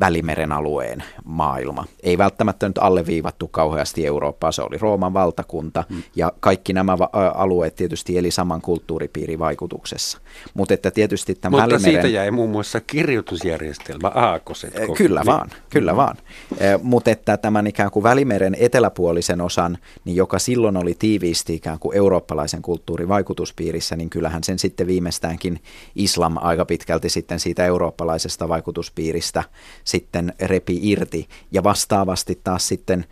[0.00, 1.84] Välimeren alueen maailma.
[2.02, 6.02] Ei välttämättä nyt alleviivattu kauheasti Eurooppaa, se oli Rooman valtakunta hmm.
[6.16, 6.96] ja kaikki nämä
[7.34, 10.18] alueet tietysti eli saman kulttuuripiirin vaikutuksessa.
[10.54, 11.92] Mutta että tietysti tämä Mutta Välimeren...
[11.94, 14.78] siitä jäi muun muassa kirjoitusjärjestelmä aakoset.
[14.78, 15.26] Eh, kyllä niin.
[15.26, 15.96] vaan, kyllä hmm.
[15.96, 16.16] vaan.
[16.58, 21.78] Eh, Mutta että tämän ikään kuin Välimeren eteläpuolisen osan, niin joka silloin oli tiiviisti ikään
[21.78, 25.60] kuin eurooppalaisen kulttuurin vaikutuspiirissä, niin kyllähän sen sitten viimeistäänkin
[25.94, 29.35] islam aika pitkälti sitten siitä eurooppalaisesta vaikutuspiiristä
[29.84, 31.28] sitten repi irti.
[31.52, 33.04] Ja vastaavasti taas sitten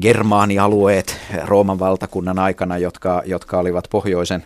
[0.00, 4.44] germaanialueet Rooman valtakunnan aikana, jotka, jotka olivat pohjoisen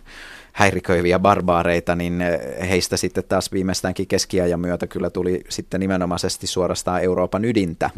[0.52, 2.22] häiriköiviä barbaareita, niin
[2.68, 7.90] heistä sitten taas viimeistäänkin keskiajan myötä kyllä tuli sitten nimenomaisesti suorastaan Euroopan ydintä.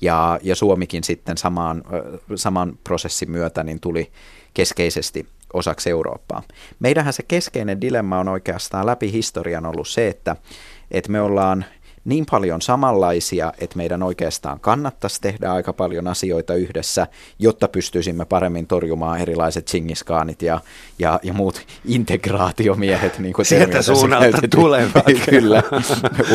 [0.00, 1.82] Ja, ja Suomikin sitten samaan,
[2.34, 4.10] saman prosessin myötä niin tuli
[4.54, 6.42] keskeisesti osaksi Eurooppaa.
[6.80, 10.36] Meidänhän se keskeinen dilemma on oikeastaan läpi historian ollut se, että,
[10.90, 11.64] että me ollaan–
[12.04, 17.06] niin paljon samanlaisia, että meidän oikeastaan kannattaisi tehdä aika paljon asioita yhdessä,
[17.38, 20.60] jotta pystyisimme paremmin torjumaan erilaiset chingiskaanit ja,
[20.98, 23.18] ja, ja muut integraatiomiehet.
[23.18, 25.04] Niin kuin Sieltä suunnalta tulevat.
[25.30, 25.62] Kyllä,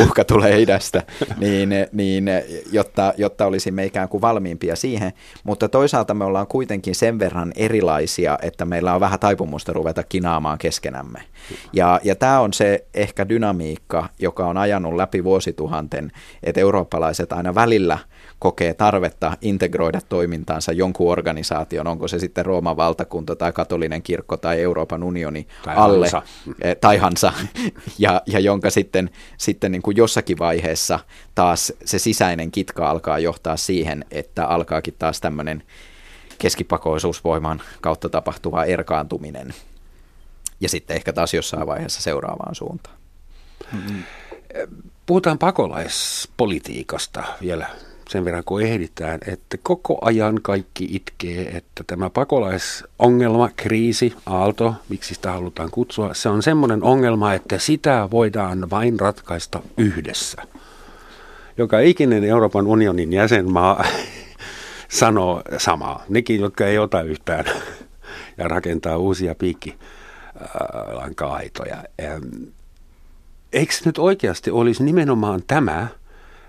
[0.02, 1.04] uhka tulee idästä,
[1.38, 2.26] niin, niin
[2.72, 5.14] jotta, jotta olisimme ikään kuin valmiimpia siihen.
[5.44, 10.58] Mutta toisaalta me ollaan kuitenkin sen verran erilaisia, että meillä on vähän taipumusta ruveta kinaamaan
[10.58, 11.22] keskenämme.
[11.74, 16.12] Ja, ja tämä on se ehkä dynamiikka, joka on ajanut läpi vuosi vuosituhanten,
[16.44, 17.98] että eurooppalaiset aina välillä
[18.40, 24.62] kokee tarvetta integroida toimintaansa jonkun organisaation, onko se sitten Rooman valtakunta tai katolinen kirkko tai
[24.62, 26.22] Euroopan unioni tai alle, Hansa.
[26.62, 27.34] Eh, tai Hansa,
[28.00, 31.00] ja, ja jonka sitten, sitten niin kuin jossakin vaiheessa
[31.36, 35.64] taas se sisäinen kitka alkaa johtaa siihen, että alkaakin taas tämmöinen
[36.38, 39.54] keskipakoisuusvoiman kautta tapahtuva erkaantuminen.
[40.66, 42.96] Ja sitten ehkä taas jossain vaiheessa seuraavaan suuntaan.
[43.74, 44.04] Mm-hmm.
[45.06, 47.68] Puhutaan pakolaispolitiikasta vielä
[48.10, 55.16] sen verran, kun ehditään, että koko ajan kaikki itkee, että tämä pakolaisongelma, kriisi, aalto, miksi
[55.16, 60.42] sitä halutaan kutsua, se on semmoinen ongelma, että sitä voidaan vain ratkaista yhdessä.
[61.58, 63.86] Joka ikinen Euroopan unionin jäsenmaa
[64.90, 66.04] sanoo samaa.
[66.10, 67.46] Nekin, jotka ei ota yhtään
[68.38, 69.36] ja rakentaa uusia
[70.36, 71.84] piikkilanka-aitoja
[73.54, 75.88] eikö nyt oikeasti olisi nimenomaan tämä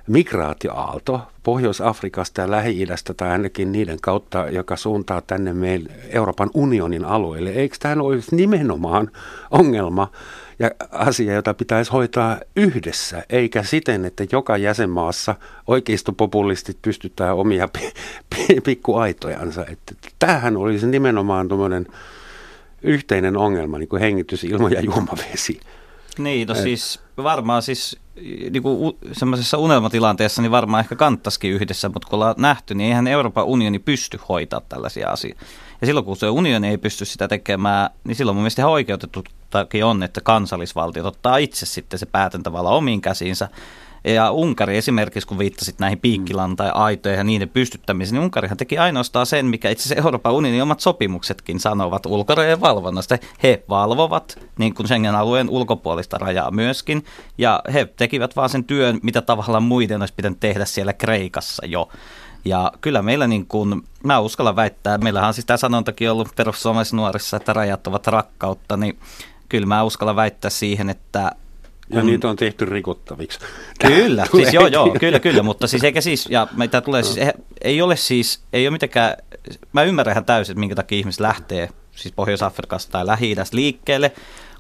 [0.06, 7.50] migraatioaalto Pohjois-Afrikasta ja Lähi-idästä tai ainakin niiden kautta, joka suuntaa tänne meille Euroopan unionin alueelle.
[7.50, 9.10] Eikö tämä olisi nimenomaan
[9.50, 10.10] ongelma
[10.58, 15.34] ja asia, jota pitäisi hoitaa yhdessä, eikä siten, että joka jäsenmaassa
[15.66, 17.68] oikeistopopulistit pystyttää omia
[18.64, 19.66] pikkuaitojansa.
[19.66, 21.48] Että tämähän olisi nimenomaan
[22.82, 25.60] yhteinen ongelma, niin kuin hengitysilma ja juomavesi.
[26.18, 26.62] Niin, no Et.
[26.62, 27.98] siis varmaan siis
[28.50, 33.06] niin kuin semmoisessa unelmatilanteessa niin varmaan ehkä kanttaisikin yhdessä, mutta kun ollaan nähty, niin eihän
[33.06, 35.44] Euroopan unioni pysty hoitaa tällaisia asioita.
[35.80, 39.84] Ja silloin kun se unioni ei pysty sitä tekemään, niin silloin mun mielestä ihan oikeutettukin
[39.84, 43.48] on, että kansallisvaltiot ottaa itse sitten se päätäntävalla omiin käsiinsä
[44.06, 48.78] ja Unkari esimerkiksi, kun viittasit näihin piikkilan tai aitoihin ja niiden pystyttämiseen, niin Unkarihan teki
[48.78, 53.18] ainoastaan sen, mikä itse asiassa Euroopan unionin omat sopimuksetkin sanovat ulkorajojen valvonnasta.
[53.42, 57.04] He valvovat niin kuin Schengen-alueen ulkopuolista rajaa myöskin,
[57.38, 61.88] ja he tekivät vaan sen työn, mitä tavallaan muiden olisi pitänyt tehdä siellä Kreikassa jo.
[62.44, 66.96] Ja kyllä meillä niin kuin, mä uskallan väittää, meillähän on siis tämä sanontakin ollut perussuomalaisissa
[66.96, 68.98] nuorissa, että rajat ovat rakkautta, niin
[69.48, 71.32] kyllä mä uskallan väittää siihen, että
[71.90, 72.06] ja mm.
[72.06, 73.38] niitä on tehty rikottaviksi.
[73.86, 77.32] Kyllä, siis joo, joo, kyllä, kyllä, mutta siis eikä siis, ja mitä tulee siis, ei,
[77.60, 79.16] ei ole siis, ei ole mitenkään,
[79.72, 84.12] mä ymmärrän ihan täysin, että minkä takia ihmiset lähtee siis Pohjois-Afrikasta tai lähi liikkeelle,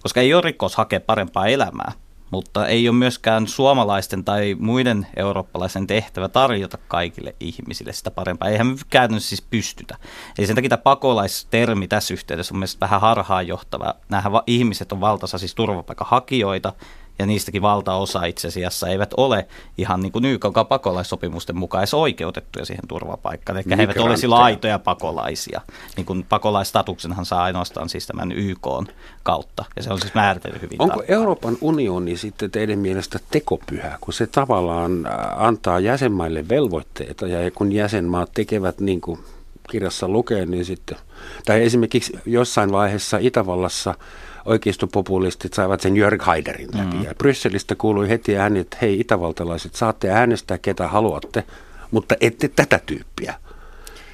[0.02, 1.92] koska ei ole rikos hakea parempaa elämää,
[2.30, 8.48] mutta ei ole myöskään suomalaisten tai muiden eurooppalaisen tehtävä tarjota kaikille ihmisille sitä parempaa.
[8.48, 9.96] Eihän me käytännössä siis pystytä.
[10.38, 13.94] Eli sen takia tämä pakolaistermi tässä yhteydessä on mielestäni vähän harhaanjohtava.
[14.08, 16.72] Nämähän ihmiset on valtaisa siis turvapaikanhakijoita,
[17.18, 19.46] ja niistäkin valtaosa itse asiassa eivät ole
[19.78, 23.56] ihan niin kuin YK pakolaissopimusten mukaan edes oikeutettuja siihen turvapaikkaan.
[23.56, 25.60] Eli he eivät ole sillä aitoja pakolaisia.
[25.96, 28.68] Niin kuin pakolaistatuksenhan saa ainoastaan siis tämän YK
[29.22, 31.18] kautta, ja se on siis määritelty hyvin Onko tarkkaan.
[31.18, 37.72] Euroopan unioni sitten teidän mielestä tekopyhä, kun se tavallaan äh, antaa jäsenmaille velvoitteita, ja kun
[37.72, 39.20] jäsenmaat tekevät niin kuin
[39.70, 40.98] kirjassa lukee, niin sitten,
[41.44, 43.94] tai esimerkiksi jossain vaiheessa Itävallassa–
[44.46, 46.96] oikeistopopulistit saivat sen Jörg Haiderin läpi.
[46.96, 47.04] Mm.
[47.04, 51.44] Ja Brysselistä kuului heti ääni, että hei itävaltalaiset, saatte äänestää ketä haluatte,
[51.90, 53.34] mutta ette tätä tyyppiä.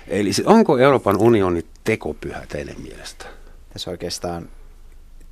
[0.09, 3.25] Eli onko Euroopan unioni tekopyhä teidän mielestä?
[3.73, 4.49] Tässä oikeastaan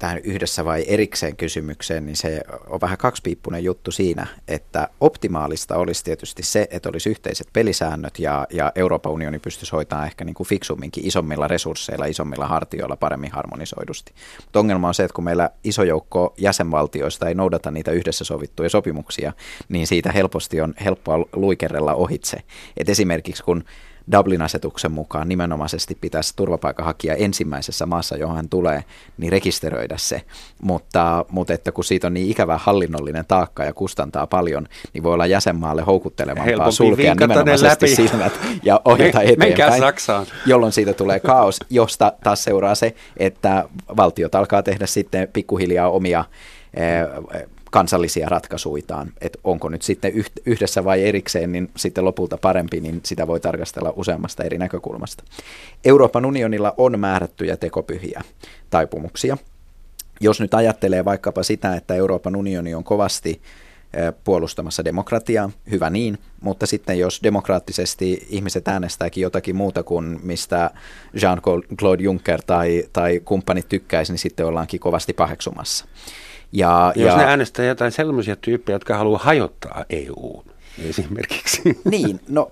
[0.00, 6.04] tähän yhdessä vai erikseen kysymykseen, niin se on vähän kaksipiippunen juttu siinä, että optimaalista olisi
[6.04, 10.46] tietysti se, että olisi yhteiset pelisäännöt ja, ja Euroopan unioni pystyisi hoitamaan ehkä niin kuin
[10.46, 14.12] fiksumminkin isommilla resursseilla, isommilla hartioilla paremmin harmonisoidusti.
[14.44, 18.68] Mutta ongelma on se, että kun meillä iso joukko jäsenvaltioista ei noudata niitä yhdessä sovittuja
[18.68, 19.32] sopimuksia,
[19.68, 22.38] niin siitä helposti on helppoa luikerella ohitse.
[22.76, 23.64] Et esimerkiksi kun
[24.12, 28.84] Dublin-asetuksen mukaan nimenomaisesti pitäisi turvapaikanhakija ensimmäisessä maassa, johon hän tulee,
[29.18, 30.22] niin rekisteröidä se.
[30.62, 35.14] Mutta, mutta että kun siitä on niin ikävä hallinnollinen taakka ja kustantaa paljon, niin voi
[35.14, 37.96] olla jäsenmaalle houkuttelevampaa Helpompi sulkea nimenomaisesti läpi.
[37.96, 38.32] silmät
[38.62, 39.80] ja ohjata Me- eteenpäin.
[39.80, 40.26] Saksaan.
[40.46, 46.24] Jolloin siitä tulee kaos, josta taas seuraa se, että valtiot alkaa tehdä sitten pikkuhiljaa omia
[46.74, 50.12] eh, kansallisia ratkaisuitaan, että onko nyt sitten
[50.46, 55.24] yhdessä vai erikseen, niin sitten lopulta parempi, niin sitä voi tarkastella useammasta eri näkökulmasta.
[55.84, 58.22] Euroopan unionilla on määrättyjä tekopyhiä
[58.70, 59.36] taipumuksia.
[60.20, 63.40] Jos nyt ajattelee vaikkapa sitä, että Euroopan unioni on kovasti
[64.24, 70.70] puolustamassa demokratiaa, hyvä niin, mutta sitten jos demokraattisesti ihmiset äänestääkin jotakin muuta kuin mistä
[71.14, 75.84] Jean-Claude Juncker tai, tai kumppanit tykkäisi, niin sitten ollaankin kovasti paheksumassa.
[76.52, 80.42] Ja, Jos ja, ne äänestää jotain sellaisia tyyppejä, jotka haluaa hajottaa EU
[80.88, 81.62] esimerkiksi.
[81.84, 82.50] Niin, no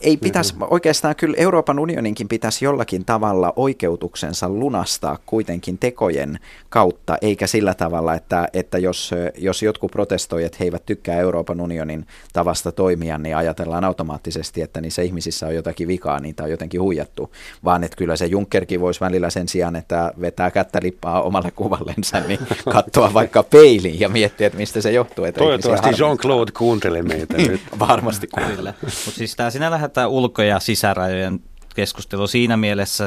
[0.00, 7.46] ei pitäisi, oikeastaan kyllä Euroopan unioninkin pitäisi jollakin tavalla oikeutuksensa lunastaa kuitenkin tekojen kautta, eikä
[7.46, 13.18] sillä tavalla, että, että jos, jos jotkut protestoijat he eivät tykkää Euroopan unionin tavasta toimia,
[13.18, 17.32] niin ajatellaan automaattisesti, että niissä ihmisissä on jotakin vikaa, niitä on jotenkin huijattu,
[17.64, 22.20] vaan että kyllä se Junckerkin voisi välillä sen sijaan, että vetää kättä lippaa omalle kuvallensa,
[22.20, 22.40] niin
[22.72, 25.24] katsoa vaikka peiliin ja miettiä, että mistä se johtuu.
[25.24, 27.61] Että Toivottavasti Jean-Claude kuuntelee meitä nyt.
[27.78, 28.74] Varmasti Kyllä.
[28.82, 31.40] Mutta siis tämä sinä lähdetään ulko- ja sisärajojen
[31.74, 33.06] keskustelu siinä mielessä,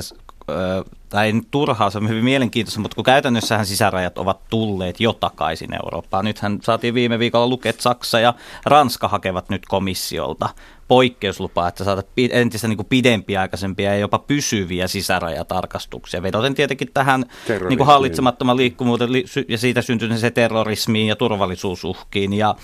[1.09, 5.13] tai ei nyt turhaa, se on hyvin mielenkiintoista, mutta kun käytännössähän sisärajat ovat tulleet jo
[5.13, 6.25] takaisin Eurooppaan.
[6.25, 8.33] Nythän saatiin viime viikolla lukea, että Saksa ja
[8.65, 10.49] Ranska hakevat nyt komissiolta
[10.87, 16.23] poikkeuslupaa, että saada entistä niin kuin pidempiaikaisempia ja jopa pysyviä sisärajatarkastuksia.
[16.23, 17.25] Vedoten tietenkin tähän
[17.69, 19.09] niin kuin hallitsemattoman liikkuvuuden
[19.47, 22.33] ja siitä syntyneeseen terrorismiin ja turvallisuusuhkiin.
[22.33, 22.55] Ja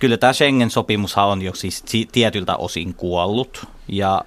[0.00, 4.20] kyllä tämä Schengen-sopimushan on jo siis si- tietyltä osin kuollut ja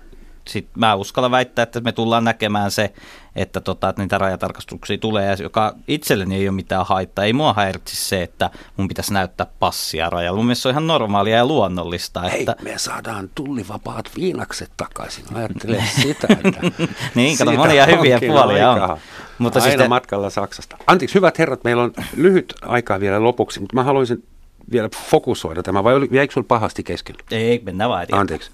[0.48, 2.94] sit mä uskallan väittää, että me tullaan näkemään se,
[3.36, 7.26] että, tota, että niitä rajatarkastuksia tulee, joka itselleni ei ole mitään haittaa.
[7.26, 10.38] Ei mua häiritsi se, että mun pitäisi näyttää passia rajalla.
[10.38, 12.22] Mun mielestä se on ihan normaalia ja luonnollista.
[12.22, 15.26] Hei, Että, me saadaan tullivapaat viinakset takaisin.
[15.36, 16.28] Ajattele sitä.
[16.30, 16.62] Että
[17.16, 18.98] Niin, kato, monia hyviä puolia on.
[19.38, 20.78] Mutta Aina siis te- matkalla Saksasta.
[20.88, 24.24] Anteeksi, hyvät herrat, meillä on lyhyt aikaa vielä lopuksi, mutta mä haluaisin
[24.72, 27.16] vielä fokusoida tämä, vai oli- jäikö sinulla pahasti kesken?
[27.32, 28.22] ei, mennään vaan eteenpäin.
[28.22, 28.52] Anteeksi.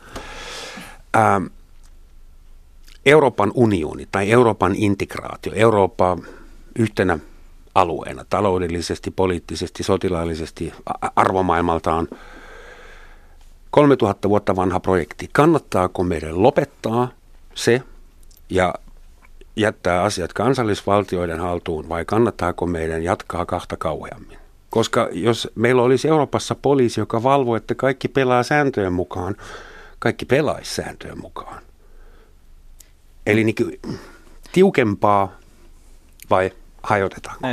[1.17, 1.45] Ähm,
[3.05, 6.17] Euroopan unioni tai Euroopan integraatio, Eurooppa
[6.79, 7.19] yhtenä
[7.75, 10.73] alueena, taloudellisesti, poliittisesti, sotilaallisesti,
[11.15, 12.07] arvomaailmaltaan
[13.71, 15.29] 3000 vuotta vanha projekti.
[15.33, 17.07] Kannattaako meidän lopettaa
[17.55, 17.81] se
[18.49, 18.73] ja
[19.55, 24.38] jättää asiat kansallisvaltioiden haltuun vai kannattaako meidän jatkaa kahta kauheammin?
[24.69, 29.35] Koska jos meillä olisi Euroopassa poliisi, joka valvoo, että kaikki pelaa sääntöjen mukaan,
[29.99, 31.61] kaikki pelaisi sääntöjen mukaan.
[33.25, 33.79] Eli niin
[34.51, 35.37] tiukempaa
[36.29, 36.51] vai
[36.83, 37.47] hajotetaanko?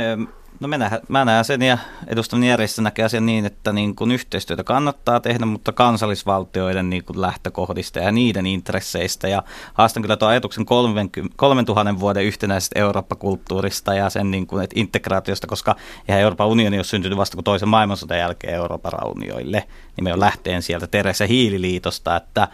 [0.59, 1.77] No mä näen, mä näen sen ja
[2.07, 7.21] edustaminen järjestö näkee asian niin, että niin kun yhteistyötä kannattaa tehdä, mutta kansallisvaltioiden niin kun
[7.21, 9.27] lähtökohdista ja niiden intresseistä.
[9.27, 9.43] Ja
[9.73, 15.75] haastan kyllä tuon ajatuksen 30, 3000 vuoden yhtenäisestä Eurooppa-kulttuurista ja sen niin kun, integraatiosta, koska
[16.07, 19.63] eihän Euroopan unioni ole syntynyt vasta kuin toisen maailmansodan jälkeen Euroopan raunioille.
[19.95, 22.47] Niin me on lähteen sieltä Teressä hiililiitosta, että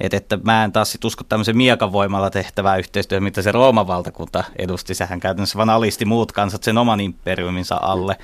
[0.00, 3.86] et, että mä en taas sit usko tämmöisen miekan voimalla tehtävää yhteistyötä, mitä se Rooman
[3.86, 4.94] valtakunta edusti.
[4.94, 8.16] Sehän käytännössä vaan alisti muut kansat sen oman imperiuminsa alle.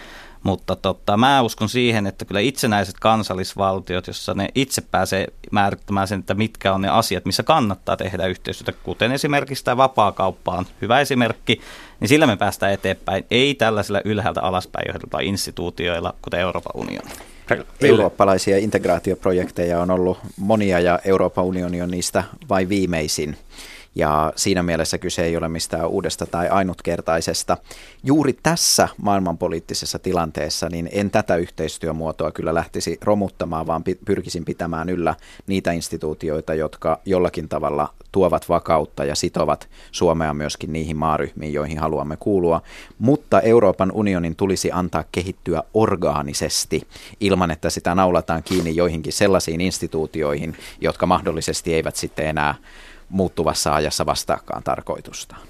[0.43, 6.20] Mutta tota, mä uskon siihen, että kyllä itsenäiset kansallisvaltiot, jossa ne itse pääsee määrittämään sen,
[6.20, 11.01] että mitkä on ne asiat, missä kannattaa tehdä yhteistyötä, kuten esimerkiksi tämä vapaakauppa on hyvä
[11.01, 11.61] esimerkki,
[12.01, 17.11] niin sillä me päästään eteenpäin, ei tällaisilla ylhäältä alaspäin johdetuilla instituutioilla, kuten Euroopan unioni.
[17.80, 23.36] Eurooppalaisia integraatioprojekteja on ollut monia ja Euroopan unioni on niistä vain viimeisin.
[23.97, 27.57] Ja siinä mielessä kyse ei ole mistään uudesta tai ainutkertaisesta.
[28.05, 35.14] Juuri tässä maailmanpoliittisessa tilanteessa niin en tätä yhteistyömuotoa kyllä lähtisi romuttamaan, vaan pyrkisin pitämään yllä
[35.47, 42.16] niitä instituutioita, jotka jollakin tavalla tuovat vakautta ja sitovat Suomea myöskin niihin maaryhmiin, joihin haluamme
[42.16, 42.62] kuulua.
[42.99, 46.82] Mutta Euroopan unionin tulisi antaa kehittyä orgaanisesti
[47.20, 52.55] ilman, että sitä naulataan kiinni joihinkin sellaisiin instituutioihin, jotka mahdollisesti eivät sitten enää
[53.09, 55.41] muuttuvassa ajassa vastaakaan tarkoitustaan.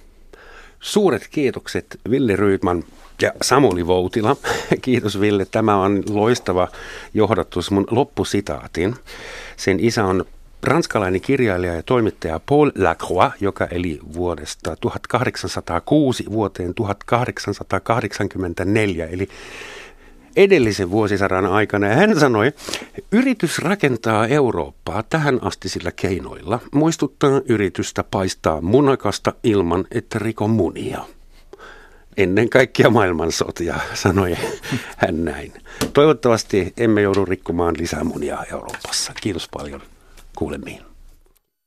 [0.81, 2.85] Suuret kiitokset Ville Ryytman
[3.23, 4.37] ja Samuli Voutila.
[4.83, 5.47] Kiitos Ville.
[5.51, 6.69] Tämä on loistava
[7.15, 8.95] johdatus mun loppusitaatin.
[9.57, 10.25] Sen isä on
[10.63, 19.29] ranskalainen kirjailija ja toimittaja Paul Lacroix, joka eli vuodesta 1806 vuoteen 1884, eli
[20.37, 21.87] edellisen vuosisadan aikana.
[21.87, 22.53] Ja hän sanoi,
[23.13, 31.05] yritys rakentaa Eurooppaa tähän asti sillä keinoilla muistuttaa yritystä paistaa munakasta ilman, että riko munia.
[32.17, 34.37] Ennen kaikkia maailmansotia, sanoi
[34.97, 35.53] hän näin.
[35.93, 39.13] Toivottavasti emme joudu rikkomaan lisää munia Euroopassa.
[39.21, 39.83] Kiitos paljon.
[40.37, 40.96] Kuulemiin.